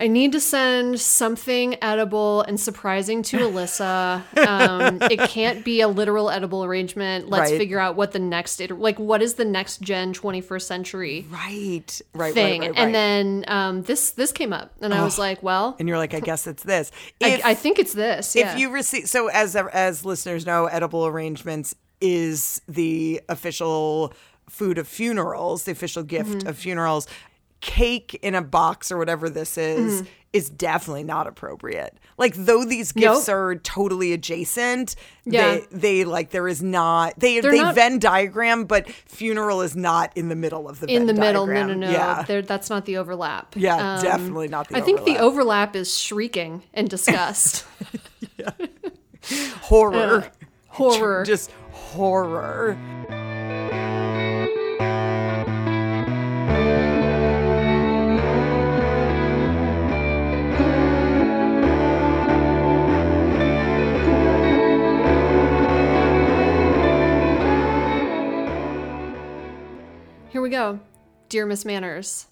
I 0.00 0.06
need 0.08 0.32
to 0.32 0.40
send 0.40 0.98
something 0.98 1.76
edible 1.82 2.40
and 2.42 2.58
surprising 2.58 3.22
to 3.24 3.36
Alyssa. 3.38 4.22
Um, 4.48 4.98
it 5.10 5.20
can't 5.28 5.62
be 5.64 5.82
a 5.82 5.88
literal 5.88 6.30
edible 6.30 6.64
arrangement. 6.64 7.28
Let's 7.28 7.50
Right. 7.50 7.58
figure 7.58 7.78
out 7.78 7.96
what 7.96 8.12
the 8.12 8.18
next, 8.18 8.60
like, 8.70 8.98
what 8.98 9.20
is 9.20 9.34
the 9.34 9.44
next 9.44 9.82
gen 9.82 10.14
21st 10.14 10.66
century 10.66 11.26
Right. 11.30 12.00
Right. 12.14 12.32
thing? 12.32 12.60
Right. 12.62 12.70
Right. 12.70 12.78
And 12.78 12.94
then 12.94 13.44
um, 13.48 13.82
this 13.82 14.12
this 14.12 14.32
came 14.32 14.52
up, 14.54 14.72
and 14.80 14.94
I 14.94 15.04
was 15.04 15.18
like, 15.18 15.42
well, 15.42 15.76
and 15.78 15.86
you're 15.86 15.98
like, 15.98 16.14
I 16.14 16.20
guess 16.20 16.46
it's 16.46 16.62
this. 16.62 16.90
I, 17.22 17.28
If- 17.28 17.44
I 17.44 17.54
think 17.54 17.78
it's 17.78 17.92
this. 17.92 18.34
Yeah. 18.34 18.54
If 18.54 18.58
you 18.58 18.70
receive, 18.70 19.06
so 19.08 19.28
as 19.28 19.54
as 19.54 20.04
listeners 20.04 20.46
know, 20.46 20.64
edible 20.66 21.06
arrangements 21.06 21.74
is 22.00 22.62
the 22.66 23.20
official 23.28 24.14
food 24.48 24.78
of 24.78 24.88
funerals, 24.88 25.64
the 25.64 25.72
official 25.72 26.02
gift 26.02 26.30
Mm-hmm. 26.30 26.48
of 26.48 26.56
funerals. 26.56 27.06
Cake 27.60 28.18
in 28.22 28.34
a 28.34 28.42
box 28.42 28.90
or 28.90 28.96
whatever 28.98 29.28
this 29.28 29.58
is 29.58 30.02
is 30.32 30.48
definitely 30.48 31.02
not 31.02 31.26
appropriate. 31.26 31.92
Like 32.16 32.34
though 32.36 32.64
these 32.64 32.92
gifts 32.92 33.26
Nope. 33.26 33.36
are 33.36 33.54
totally 33.56 34.12
adjacent, 34.12 34.94
Yeah. 35.24 35.56
they 35.56 35.66
they 35.72 36.04
like 36.04 36.30
there 36.30 36.46
is 36.48 36.62
not 36.62 37.18
they 37.18 37.40
They're 37.40 37.50
they 37.50 37.58
not- 37.58 37.74
Venn 37.74 37.98
diagram, 37.98 38.64
but 38.64 38.88
funeral 38.88 39.60
is 39.60 39.74
not 39.74 40.16
in 40.16 40.28
the 40.28 40.36
middle 40.36 40.68
of 40.68 40.78
the 40.80 40.86
in 40.86 41.06
the 41.06 41.14
middle. 41.14 41.46
No, 41.46 41.52
diagram. 41.52 41.80
no, 41.80 41.86
no. 41.88 41.92
Yeah. 41.92 42.22
There, 42.22 42.42
that's 42.42 42.70
not 42.70 42.84
the 42.86 42.96
overlap. 42.98 43.56
Um, 43.56 43.62
Yeah, 43.62 44.00
definitely 44.00 44.48
not 44.48 44.68
the 44.68 44.76
overlap. 44.76 44.82
I 44.82 44.86
think 44.86 44.98
the 45.04 45.18
overlap. 45.22 45.32
overlap 45.72 45.76
is 45.76 45.98
shrieking 45.98 46.62
and 46.72 46.88
disgust. 46.96 47.64
horror. 49.62 50.30
Horror. 50.68 51.24
Just 51.26 51.50
horror. 51.72 52.78
Go. 70.60 70.78
Dear 71.30 71.46
Miss 71.46 71.64
Manners. 71.64 72.26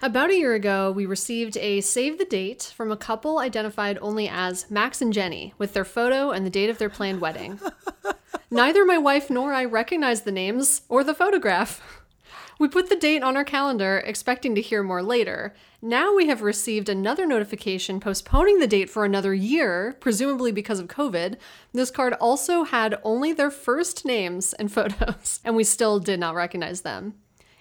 About 0.00 0.30
a 0.30 0.34
year 0.34 0.54
ago, 0.54 0.90
we 0.90 1.04
received 1.04 1.58
a 1.58 1.82
save 1.82 2.16
the 2.16 2.24
date 2.24 2.72
from 2.74 2.90
a 2.90 2.96
couple 2.96 3.38
identified 3.38 3.98
only 4.00 4.30
as 4.30 4.70
Max 4.70 5.02
and 5.02 5.12
Jenny 5.12 5.52
with 5.58 5.74
their 5.74 5.84
photo 5.84 6.30
and 6.30 6.46
the 6.46 6.50
date 6.58 6.70
of 6.70 6.78
their 6.78 6.88
planned 6.88 7.20
wedding. 7.20 7.60
Neither 8.50 8.86
my 8.86 8.96
wife 8.96 9.28
nor 9.28 9.52
I 9.52 9.66
recognized 9.66 10.24
the 10.24 10.32
names 10.32 10.82
or 10.88 11.04
the 11.04 11.12
photograph. 11.12 11.82
We 12.58 12.66
put 12.66 12.88
the 12.88 12.96
date 12.96 13.22
on 13.22 13.36
our 13.36 13.44
calendar, 13.44 14.02
expecting 14.06 14.54
to 14.54 14.62
hear 14.62 14.82
more 14.82 15.02
later. 15.02 15.54
Now 15.82 16.14
we 16.14 16.28
have 16.28 16.40
received 16.40 16.88
another 16.88 17.26
notification 17.26 18.00
postponing 18.00 18.58
the 18.58 18.66
date 18.66 18.88
for 18.88 19.04
another 19.04 19.34
year, 19.34 19.98
presumably 20.00 20.50
because 20.50 20.78
of 20.78 20.88
COVID. 20.88 21.36
This 21.74 21.90
card 21.90 22.14
also 22.14 22.64
had 22.64 22.98
only 23.02 23.34
their 23.34 23.50
first 23.50 24.06
names 24.06 24.54
and 24.54 24.72
photos, 24.78 25.40
and 25.44 25.54
we 25.54 25.64
still 25.64 26.00
did 26.00 26.18
not 26.18 26.34
recognize 26.34 26.80
them. 26.80 27.16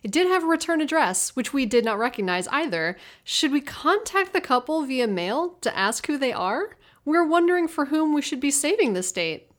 It 0.06 0.12
did 0.12 0.28
have 0.28 0.44
a 0.44 0.48
return 0.48 0.82
address, 0.82 1.36
which 1.36 1.52
we 1.52 1.66
did 1.66 1.84
not 1.84 1.98
recognize 1.98 2.48
either. 2.50 2.96
Should 3.24 3.52
we 3.52 3.60
contact 3.60 4.34
the 4.34 4.40
couple 4.40 4.84
via 4.86 5.08
mail 5.08 5.58
to 5.62 5.76
ask 5.76 6.06
who 6.06 6.20
they 6.20 6.32
are? 6.32 6.78
We're 7.06 7.26
wondering 7.26 7.68
for 7.68 7.86
whom 7.86 8.14
we 8.14 8.22
should 8.22 8.40
be 8.40 8.52
saving 8.52 8.94
this 8.94 9.12
date. 9.12 9.50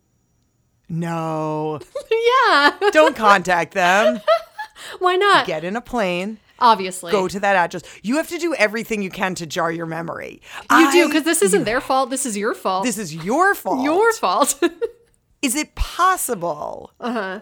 No. 0.88 1.80
yeah, 2.48 2.78
Don't 2.92 3.16
contact 3.16 3.74
them. 3.74 4.20
why 5.00 5.16
not? 5.16 5.48
Get 5.48 5.64
in 5.64 5.74
a 5.74 5.80
plane. 5.80 6.38
Obviously. 6.60 7.10
Go 7.10 7.26
to 7.26 7.40
that 7.40 7.56
address. 7.56 7.82
You 8.04 8.16
have 8.18 8.28
to 8.28 8.38
do 8.38 8.54
everything 8.54 9.02
you 9.02 9.10
can 9.10 9.34
to 9.34 9.46
jar 9.46 9.72
your 9.72 9.86
memory. 9.86 10.40
You 10.70 10.92
do, 10.92 11.08
because 11.08 11.24
this 11.24 11.42
isn't 11.42 11.64
their 11.64 11.80
fault. 11.80 12.08
This 12.10 12.24
is 12.24 12.36
your 12.36 12.54
fault. 12.54 12.84
this 12.84 12.98
is 12.98 13.12
your 13.12 13.56
fault. 13.56 13.82
your 13.82 14.12
fault. 14.12 14.62
Is 15.42 15.56
it 15.56 15.74
possible? 15.74 16.92
Uh 17.00 17.04
Uh-huh. 17.04 17.20
huh. 17.20 17.40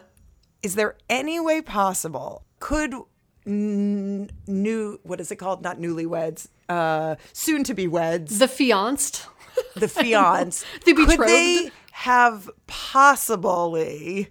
Is 0.63 0.75
there 0.75 0.97
any 1.11 1.39
way 1.39 1.61
possible? 1.61 2.45
Could 2.65 2.95
n- 3.47 4.31
new 4.47 4.99
what 5.03 5.21
is 5.21 5.31
it 5.31 5.37
called? 5.37 5.63
Not 5.63 5.77
newlyweds. 5.79 6.49
Uh, 6.67 7.17
soon 7.35 7.63
to 7.65 7.75
be 7.75 7.87
weds. 7.87 8.39
the 8.39 8.49
fianced. 8.49 9.27
The 9.77 9.87
fiance. 10.01 10.67
The 10.87 10.95
betrothed. 10.95 11.19
Could 11.19 11.29
they 11.29 11.71
have 11.93 12.49
possibly? 12.67 14.31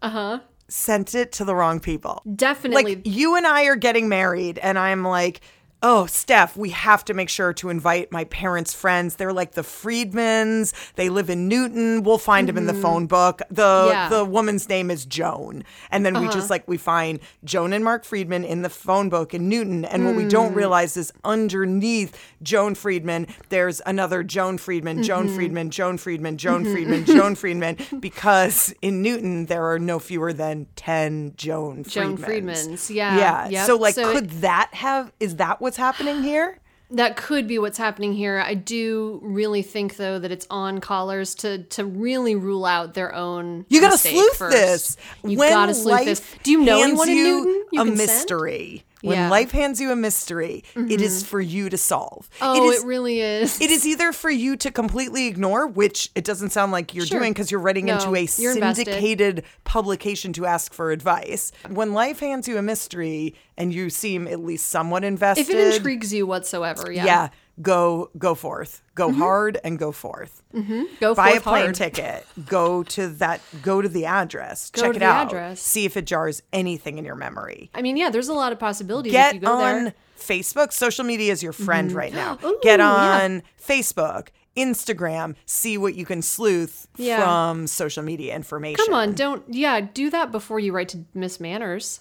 Uh 0.00 0.08
huh. 0.10 0.38
Sent 0.68 1.16
it 1.16 1.32
to 1.32 1.44
the 1.44 1.56
wrong 1.56 1.80
people. 1.80 2.22
Definitely. 2.36 2.94
Like 2.94 3.06
you 3.06 3.34
and 3.34 3.48
I 3.48 3.64
are 3.64 3.74
getting 3.74 4.08
married, 4.08 4.58
and 4.58 4.78
I'm 4.78 5.02
like, 5.02 5.40
oh, 5.82 6.06
Steph, 6.06 6.56
we 6.56 6.70
have 6.70 7.04
to 7.06 7.14
make 7.14 7.28
sure 7.28 7.52
to 7.54 7.68
invite 7.68 8.12
my 8.12 8.24
parents' 8.24 8.72
friends. 8.72 9.16
They're 9.16 9.32
like 9.32 9.52
the 9.52 9.62
Friedmans. 9.62 10.72
They 10.94 11.08
live 11.08 11.28
in 11.30 11.48
Newton. 11.48 12.02
We'll 12.02 12.18
find 12.18 12.48
them 12.48 12.56
in 12.58 12.66
the 12.66 12.74
phone 12.74 13.06
book. 13.06 13.42
The 13.50 13.62
Mm-hmm. 13.62 13.88
Yeah. 13.90 14.06
Uh-huh. 14.06 14.16
the 14.18 14.24
woman's 14.24 14.68
name 14.68 14.90
is 14.90 15.04
Joan, 15.04 15.64
and 15.90 16.04
then 16.06 16.20
we 16.20 16.28
just 16.28 16.50
like 16.50 16.66
we 16.68 16.76
find 16.76 17.20
Joan 17.44 17.72
and 17.72 17.84
Mark 17.84 18.04
Friedman 18.04 18.44
in 18.44 18.62
the 18.62 18.68
phone 18.70 19.08
book 19.08 19.34
in 19.34 19.48
Newton. 19.48 19.84
And 19.84 20.04
what 20.04 20.14
we 20.14 20.24
Mm. 20.24 20.30
don't 20.30 20.54
realize 20.54 20.96
is 20.96 21.12
underneath 21.24 22.16
Joan 22.42 22.74
Friedman, 22.74 23.26
there's 23.48 23.80
another 23.86 24.22
Joan 24.22 24.58
Friedman, 24.58 25.02
Joan 25.02 25.26
Mm-hmm. 25.26 25.34
Friedman, 25.36 25.70
Joan 25.70 25.98
Friedman, 25.98 26.36
Joan 26.38 26.64
Friedman, 26.64 27.04
Joan 27.06 27.34
Friedman, 27.34 27.76
because 28.00 28.74
in 28.82 29.02
Newton 29.02 29.46
there 29.46 29.64
are 29.70 29.78
no 29.78 29.98
fewer 29.98 30.32
than 30.32 30.66
ten 30.76 31.32
Joan 31.36 31.84
Joan 31.84 32.16
Friedmans. 32.18 32.92
Yeah. 32.94 33.16
Yeah. 33.18 33.48
Yep. 33.48 33.66
So 33.66 33.76
like 33.76 33.94
So 33.94 34.12
could 34.12 34.30
that 34.42 34.70
have 34.74 35.12
is 35.20 35.36
that 35.36 35.60
what's 35.72 35.78
happening 35.78 36.22
here? 36.22 36.58
that 36.94 37.16
could 37.16 37.48
be 37.48 37.58
what's 37.58 37.78
happening 37.78 38.12
here. 38.12 38.38
I 38.38 38.52
do 38.52 39.18
really 39.22 39.62
think 39.62 39.96
though 39.96 40.18
that 40.18 40.30
it's 40.30 40.46
on 40.50 40.78
callers 40.82 41.34
to 41.36 41.62
to 41.62 41.86
really 41.86 42.34
rule 42.34 42.66
out 42.66 42.92
their 42.92 43.14
own. 43.14 43.64
You 43.70 43.80
gotta 43.80 43.96
sleuth 43.96 44.36
first. 44.36 44.54
this. 44.54 44.96
You 45.24 45.38
when 45.38 45.48
gotta 45.48 45.72
sleuth 45.72 46.04
this. 46.04 46.22
Do 46.42 46.50
you 46.50 46.60
know 46.60 46.82
anyone 46.82 47.08
in 47.08 47.16
you 47.16 47.24
Newton? 47.24 47.64
You 47.72 47.80
a 47.80 47.84
can 47.86 47.96
send? 47.96 48.82
When 49.02 49.16
Yeah. 49.16 49.22
Mm-hmm. 49.24 49.30
life 49.32 49.50
hands 49.50 49.80
you 49.80 49.90
a 49.90 49.96
mystery, 49.96 50.64
it 50.74 51.00
is 51.00 51.22
for 51.24 51.40
you 51.40 51.68
to 51.68 51.76
solve. 51.76 52.28
Oh, 52.40 52.54
it 52.56 52.66
it, 52.72 52.76
is 52.78 52.84
really 52.84 53.20
is. 53.20 53.60
It 53.60 53.70
is 53.70 53.86
either 53.86 54.12
for 54.12 54.30
you 54.30 54.56
to 54.56 54.70
completely 54.70 55.26
ignore, 55.26 55.66
which 55.66 56.10
it 56.14 56.24
doesn't 56.24 56.50
sound 56.50 56.72
like 56.72 56.94
you're 56.94 57.04
Sure. 57.06 57.18
doing 57.18 57.32
because 57.32 57.50
you're 57.50 57.60
writing 57.60 57.86
No, 57.86 57.94
into 57.94 58.14
a 58.14 58.28
you're 58.40 58.52
invested. 58.52 58.86
syndicated 58.86 59.44
publication 59.64 60.32
to 60.34 60.46
ask 60.46 60.72
for 60.72 60.92
advice. 60.92 61.52
When 61.68 61.92
life 61.92 62.20
hands 62.20 62.46
you 62.48 62.58
a 62.58 62.62
mystery 62.62 63.34
and 63.58 63.74
you 63.74 63.90
seem 63.90 64.26
at 64.28 64.40
least 64.40 64.68
somewhat 64.68 65.04
invested, 65.04 65.42
If 65.42 65.50
it 65.50 65.74
intrigues 65.74 66.12
you 66.14 66.26
whatsoever, 66.26 66.90
yeah. 66.92 67.04
yeah, 67.04 67.28
go 67.60 68.10
go 68.16 68.34
forth, 68.34 68.82
go 68.94 69.08
mm-hmm. 69.08 69.18
hard 69.20 69.58
and 69.62 69.78
go 69.78 69.92
forth. 69.92 70.42
Mm-hmm. 70.54 70.82
Go 71.00 71.14
Buy 71.14 71.30
a 71.30 71.40
plane 71.40 71.64
hard. 71.64 71.74
ticket. 71.74 72.26
Go 72.46 72.82
to 72.84 73.08
that. 73.08 73.40
Go 73.62 73.82
to 73.82 73.88
the 73.88 74.06
address. 74.06 74.70
Go 74.70 74.82
check 74.82 74.96
it 74.96 75.02
out. 75.02 75.26
address. 75.28 75.60
See 75.60 75.84
if 75.84 75.96
it 75.96 76.06
jars 76.06 76.42
anything 76.52 76.98
in 76.98 77.04
your 77.04 77.14
memory. 77.16 77.70
I 77.74 77.82
mean, 77.82 77.96
yeah, 77.96 78.10
there's 78.10 78.28
a 78.28 78.34
lot 78.34 78.52
of 78.52 78.58
possibilities 78.58 79.12
if 79.12 79.34
you 79.34 79.40
Get 79.40 79.46
go 79.46 79.60
on 79.60 79.84
there. 79.84 79.94
Facebook. 80.18 80.72
Social 80.72 81.04
media 81.04 81.32
is 81.32 81.42
your 81.42 81.52
friend 81.52 81.88
mm-hmm. 81.88 81.98
right 81.98 82.14
now. 82.14 82.38
Ooh, 82.44 82.58
Get 82.62 82.80
yeah. 82.80 83.22
on 83.22 83.42
Facebook, 83.60 84.28
Instagram. 84.56 85.34
See 85.46 85.76
what 85.78 85.94
you 85.94 86.04
can 86.06 86.22
sleuth 86.22 86.86
Yeah. 86.96 87.22
from 87.22 87.66
social 87.66 88.02
media 88.02 88.34
information. 88.36 88.84
Come 88.84 88.94
on, 88.94 89.14
don't 89.14 89.42
yeah, 89.52 89.80
do 89.80 90.10
that 90.10 90.30
before 90.30 90.60
you 90.60 90.72
write 90.72 90.88
to 90.90 91.04
Miss 91.14 91.40
Manners. 91.40 92.00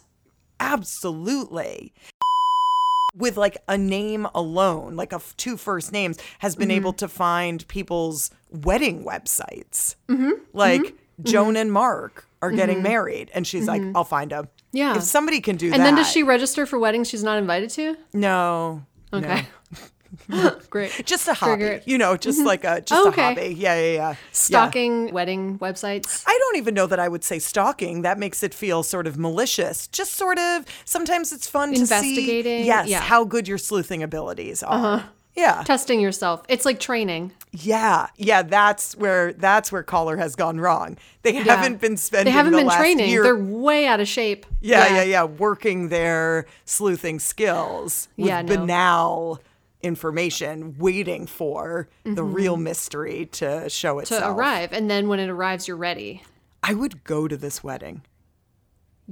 absolutely 0.59 1.93
with 3.13 3.37
like 3.37 3.57
a 3.67 3.77
name 3.77 4.25
alone 4.33 4.95
like 4.95 5.11
a 5.11 5.15
f- 5.15 5.33
two 5.37 5.57
first 5.57 5.91
names 5.91 6.17
has 6.39 6.55
been 6.55 6.69
Mm-hmm. 6.69 6.77
able 6.77 6.93
to 6.93 7.07
find 7.07 7.67
people's 7.67 8.31
wedding 8.49 9.03
websites 9.03 9.95
Mm-hmm. 10.09 10.31
like 10.53 10.95
joan 11.23 11.55
and 11.57 11.71
mark 11.71 12.25
are 12.41 12.51
getting 12.51 12.81
married 12.81 13.29
and 13.33 13.45
she's 13.45 13.67
like 13.67 13.81
i'll 13.95 14.03
find 14.03 14.31
them 14.31 14.47
Yeah. 14.71 14.95
if 14.97 15.03
somebody 15.03 15.41
can 15.41 15.57
do 15.57 15.69
that 15.69 15.75
And 15.75 15.85
then 15.85 15.95
does 15.95 16.09
she 16.11 16.23
register 16.23 16.65
for 16.65 16.79
weddings 16.79 17.07
she's 17.09 17.23
not 17.23 17.37
invited 17.37 17.69
to? 17.71 17.95
no 18.13 18.83
Okay. 19.13 19.45
Great. 20.69 21.03
just 21.05 21.27
a 21.27 21.33
hobby 21.33 21.81
you 21.85 21.97
know 21.97 22.15
just 22.17 22.43
like 22.45 22.63
a 22.63 22.81
just 22.81 23.07
Okay. 23.07 23.21
a 23.21 23.25
hobby 23.25 23.55
yeah 23.55 23.75
yeah 23.79 23.93
yeah 23.93 24.15
Stalking 24.31 25.11
wedding 25.13 25.59
websites. 25.59 26.23
I 26.27 26.37
don't 26.41 26.57
even 26.57 26.73
know 26.73 26.87
that 26.87 26.99
I 26.99 27.07
would 27.07 27.23
say 27.23 27.39
stalking. 27.39 28.01
That 28.01 28.17
makes 28.17 28.43
it 28.43 28.53
feel 28.53 28.83
sort 28.83 29.07
of 29.07 29.17
malicious. 29.17 29.87
Just 29.87 30.13
sort 30.13 30.37
of. 30.39 30.65
Sometimes 30.85 31.31
it's 31.31 31.47
fun 31.47 31.69
to 31.69 31.75
see. 31.77 31.81
Investigating, 31.81 32.65
Yes, 32.65 32.87
yeah. 32.89 32.97
Uh-huh. 32.99 33.07
how 33.07 33.23
good 33.25 33.47
your 33.47 33.57
sleuthing 33.57 34.01
abilities 34.03 34.63
are. 34.63 35.05
Yeah, 35.33 35.63
Testing 35.63 36.01
yourself. 36.01 36.43
It's 36.49 36.65
like 36.65 36.79
training. 36.81 37.31
yeah, 37.51 38.07
yeah. 38.17 38.41
That's 38.41 38.97
where 38.97 39.31
that's 39.33 39.71
where 39.71 39.81
caller 39.83 40.17
has 40.17 40.35
gone 40.35 40.59
wrong. 40.59 40.97
They 41.23 41.33
Yeah. 41.33 41.43
haven't 41.55 41.79
been 41.79 41.95
spending. 41.97 42.25
They 42.25 42.37
haven't 42.37 42.51
the 42.53 42.59
been 42.59 42.69
training. 42.69 43.09
Year, 43.09 43.23
They're 43.23 43.37
way 43.37 43.87
out 43.87 43.99
of 44.01 44.07
shape. 44.09 44.45
yeah, 44.59 44.93
yeah, 44.95 45.03
yeah, 45.03 45.23
Working 45.23 45.87
their 45.89 46.45
sleuthing 46.65 47.19
skills 47.19 48.09
with 48.17 48.27
Yeah, 48.27 48.41
no. 48.41 48.57
banal 48.57 49.39
information, 49.83 50.75
waiting 50.77 51.27
for 51.27 51.89
the 52.03 52.23
real 52.23 52.57
mystery 52.57 53.27
to 53.33 53.69
show 53.69 53.99
Mm-hmm. 53.99 54.15
To 54.15 54.29
arrive. 54.29 54.73
And 54.73 54.89
then 54.89 55.07
when 55.07 55.19
it 55.19 55.29
arrives, 55.29 55.67
you're 55.67 55.77
ready. 55.77 56.23
I 56.63 56.73
would 56.73 57.03
go 57.03 57.27
to 57.27 57.35
this 57.37 57.63
wedding. 57.63 58.03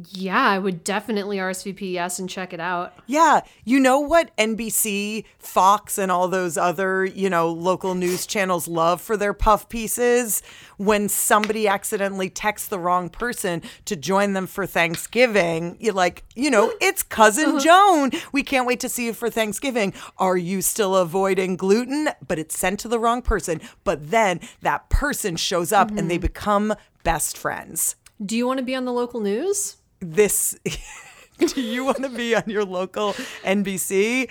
Yeah, 0.07 0.41
I 0.41 0.59
would 0.59 0.83
definitely 0.83 1.37
RSVP 1.37 1.91
yes 1.91 2.19
and 2.19 2.29
check 2.29 2.53
it 2.53 2.59
out. 2.59 2.93
Yeah, 3.07 3.41
you 3.65 3.79
know 3.79 3.99
what 3.99 4.35
NBC, 4.37 5.25
Fox, 5.39 5.97
and 5.97 6.11
all 6.11 6.27
those 6.27 6.57
other, 6.57 7.03
you 7.03 7.29
know, 7.29 7.49
local 7.49 7.95
news 7.95 8.25
channels 8.25 8.67
love 8.67 9.01
for 9.01 9.17
their 9.17 9.33
puff 9.33 9.67
pieces? 9.67 10.41
When 10.77 11.09
somebody 11.09 11.67
accidentally 11.67 12.29
texts 12.29 12.69
the 12.69 12.79
wrong 12.79 13.09
person 13.09 13.61
to 13.85 13.95
join 13.95 14.33
them 14.33 14.47
for 14.47 14.65
Thanksgiving, 14.65 15.75
you're 15.79 15.93
like, 15.93 16.23
you 16.35 16.49
know, 16.49 16.71
it's 16.81 17.03
cousin 17.03 17.49
uh-huh. 17.49 17.59
Joan. 17.59 18.11
We 18.31 18.43
can't 18.43 18.67
wait 18.67 18.79
to 18.81 18.89
see 18.89 19.07
you 19.07 19.13
for 19.13 19.29
Thanksgiving. 19.29 19.93
Are 20.17 20.37
you 20.37 20.61
still 20.61 20.95
avoiding 20.95 21.57
gluten? 21.57 22.09
But 22.25 22.39
it's 22.39 22.57
sent 22.57 22.79
to 22.81 22.87
the 22.87 22.99
wrong 22.99 23.21
person. 23.21 23.59
But 23.83 24.11
then 24.11 24.39
that 24.61 24.89
person 24.89 25.35
shows 25.35 25.73
up 25.73 25.89
and 25.89 26.09
they 26.09 26.15
mm-hmm. 26.15 26.21
become 26.21 26.75
best 27.03 27.37
friends. 27.37 27.95
Do 28.23 28.37
you 28.37 28.45
want 28.45 28.59
to 28.59 28.65
be 28.65 28.75
on 28.75 28.85
the 28.85 28.93
local 28.93 29.19
news? 29.19 29.77
This. 29.99 30.57
Do 31.39 31.61
you 31.61 31.85
want 31.85 32.03
to 32.03 32.09
be 32.09 32.35
on 32.35 32.43
your 32.47 32.65
local 32.65 33.13
NBC, 33.43 34.29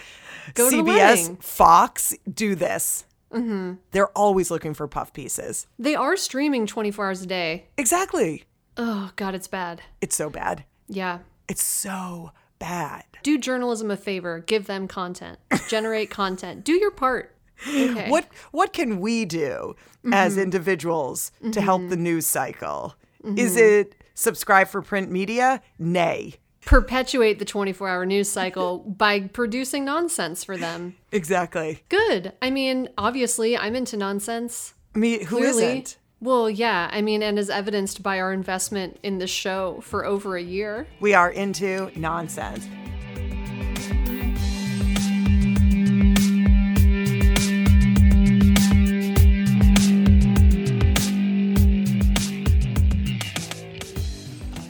Go 0.54 0.70
CBS. 0.70 1.42
Fox? 1.42 2.14
Do 2.32 2.54
this. 2.54 3.06
Mm-hmm. 3.32 3.74
They're 3.92 4.08
always 4.08 4.50
looking 4.50 4.74
for 4.74 4.86
puff 4.86 5.12
pieces. 5.12 5.66
They 5.78 5.94
are 5.94 6.16
streaming 6.16 6.66
24 6.66 7.06
hours 7.06 7.22
a 7.22 7.26
day. 7.26 7.66
Exactly. 7.76 8.44
Oh, 8.76 9.10
God, 9.16 9.34
it's 9.34 9.48
bad. 9.48 9.82
It's 10.00 10.16
so 10.16 10.30
bad. 10.30 10.64
Yeah. 10.88 11.20
It's 11.48 11.62
so 11.62 12.32
bad. 12.58 13.04
Do 13.22 13.38
journalism 13.38 13.90
a 13.90 13.96
favor. 13.96 14.40
Give 14.40 14.66
them 14.66 14.88
content. 14.88 15.38
Generate 15.68 16.10
content. 16.10 16.64
Do 16.64 16.72
your 16.72 16.90
part. 16.90 17.34
Okay. 17.68 18.08
What 18.08 18.26
what 18.52 18.72
can 18.72 19.00
we 19.00 19.24
do 19.24 19.74
as 20.12 20.34
mm-hmm. 20.34 20.42
individuals 20.42 21.32
to 21.50 21.60
help 21.60 21.80
mm-hmm. 21.80 21.90
the 21.90 21.96
news 21.96 22.24
cycle? 22.24 22.94
Is 23.36 23.56
mm-hmm. 23.56 23.58
it 23.58 23.94
subscribe 24.18 24.68
for 24.68 24.82
print 24.82 25.10
media? 25.10 25.62
Nay. 25.78 26.34
Perpetuate 26.66 27.38
the 27.38 27.44
24 27.44 27.88
hour 27.88 28.04
news 28.04 28.28
cycle 28.28 28.78
by 28.98 29.20
producing 29.20 29.84
nonsense 29.84 30.44
for 30.44 30.56
them. 30.56 30.96
Exactly. 31.12 31.82
Good. 31.88 32.32
I 32.42 32.50
mean, 32.50 32.88
obviously, 32.98 33.56
I'm 33.56 33.74
into 33.74 33.96
nonsense. 33.96 34.74
Me 34.94 35.24
who 35.24 35.40
not 35.40 35.96
Well, 36.20 36.50
yeah. 36.50 36.90
I 36.92 37.00
mean, 37.00 37.22
and 37.22 37.38
as 37.38 37.48
evidenced 37.48 38.02
by 38.02 38.18
our 38.20 38.32
investment 38.32 38.98
in 39.02 39.18
the 39.18 39.26
show 39.26 39.80
for 39.82 40.04
over 40.04 40.36
a 40.36 40.42
year. 40.42 40.86
We 41.00 41.14
are 41.14 41.30
into 41.30 41.90
nonsense. 41.96 42.66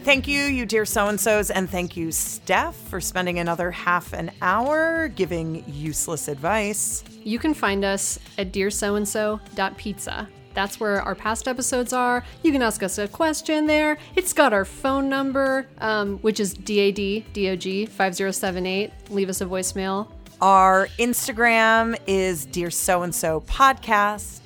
Thank 0.09 0.27
you, 0.27 0.45
you 0.45 0.65
dear 0.65 0.87
so 0.87 1.09
and 1.09 1.21
so's, 1.21 1.51
and 1.51 1.69
thank 1.69 1.95
you, 1.95 2.13
Steph, 2.13 2.75
for 2.75 2.99
spending 2.99 3.41
another 3.41 3.71
half 3.71 4.15
an 4.15 4.31
hour 4.41 5.09
giving 5.09 5.63
useless 5.67 6.29
advice. 6.29 7.05
You 7.25 7.39
can 7.39 7.53
find 7.53 7.85
us 7.85 8.19
at 8.39 8.51
dearsoandso.pizza. 8.51 10.29
That's 10.55 10.81
where 10.81 11.03
our 11.03 11.15
past 11.15 11.47
episodes 11.47 11.93
are. 11.93 12.25
You 12.43 12.53
can 12.53 12.63
ask 12.63 12.83
us 12.83 12.97
a 12.97 13.07
question 13.07 13.67
there. 13.67 13.99
It's 14.17 14.33
got 14.33 14.55
our 14.55 14.65
phone 14.65 15.11
number, 15.11 15.67
um, 15.77 16.17
which 16.21 16.41
is 16.41 16.55
DAD 16.55 17.25
DOG 17.35 17.91
5078. 17.91 18.91
Leave 19.11 19.29
us 19.29 19.43
a 19.43 19.45
voicemail. 19.45 20.11
Our 20.41 20.87
Instagram 20.99 21.99
is 22.07 22.47
Dear 22.47 22.71
So 22.71 23.03
and 23.03 23.15
So 23.15 23.43
Podcast. 23.43 24.41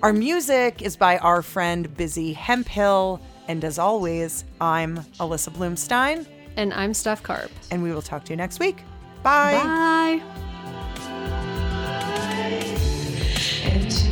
Our 0.00 0.12
music 0.12 0.80
is 0.80 0.96
by 0.96 1.18
our 1.18 1.42
friend 1.42 1.92
Busy 1.96 2.34
Hemphill. 2.34 3.20
And 3.48 3.64
as 3.64 3.78
always, 3.78 4.44
I'm 4.60 4.98
Alyssa 5.18 5.50
Bloomstein, 5.50 6.26
And 6.56 6.72
I'm 6.74 6.92
Steph 6.94 7.22
Carp. 7.22 7.50
and 7.70 7.82
we 7.82 7.92
will 7.92 8.02
talk 8.02 8.24
to 8.24 8.30
you 8.32 8.36
next 8.36 8.60
week. 8.60 8.82
Bye. 9.22 9.54
Bye. 9.62 10.22
Into 13.64 14.07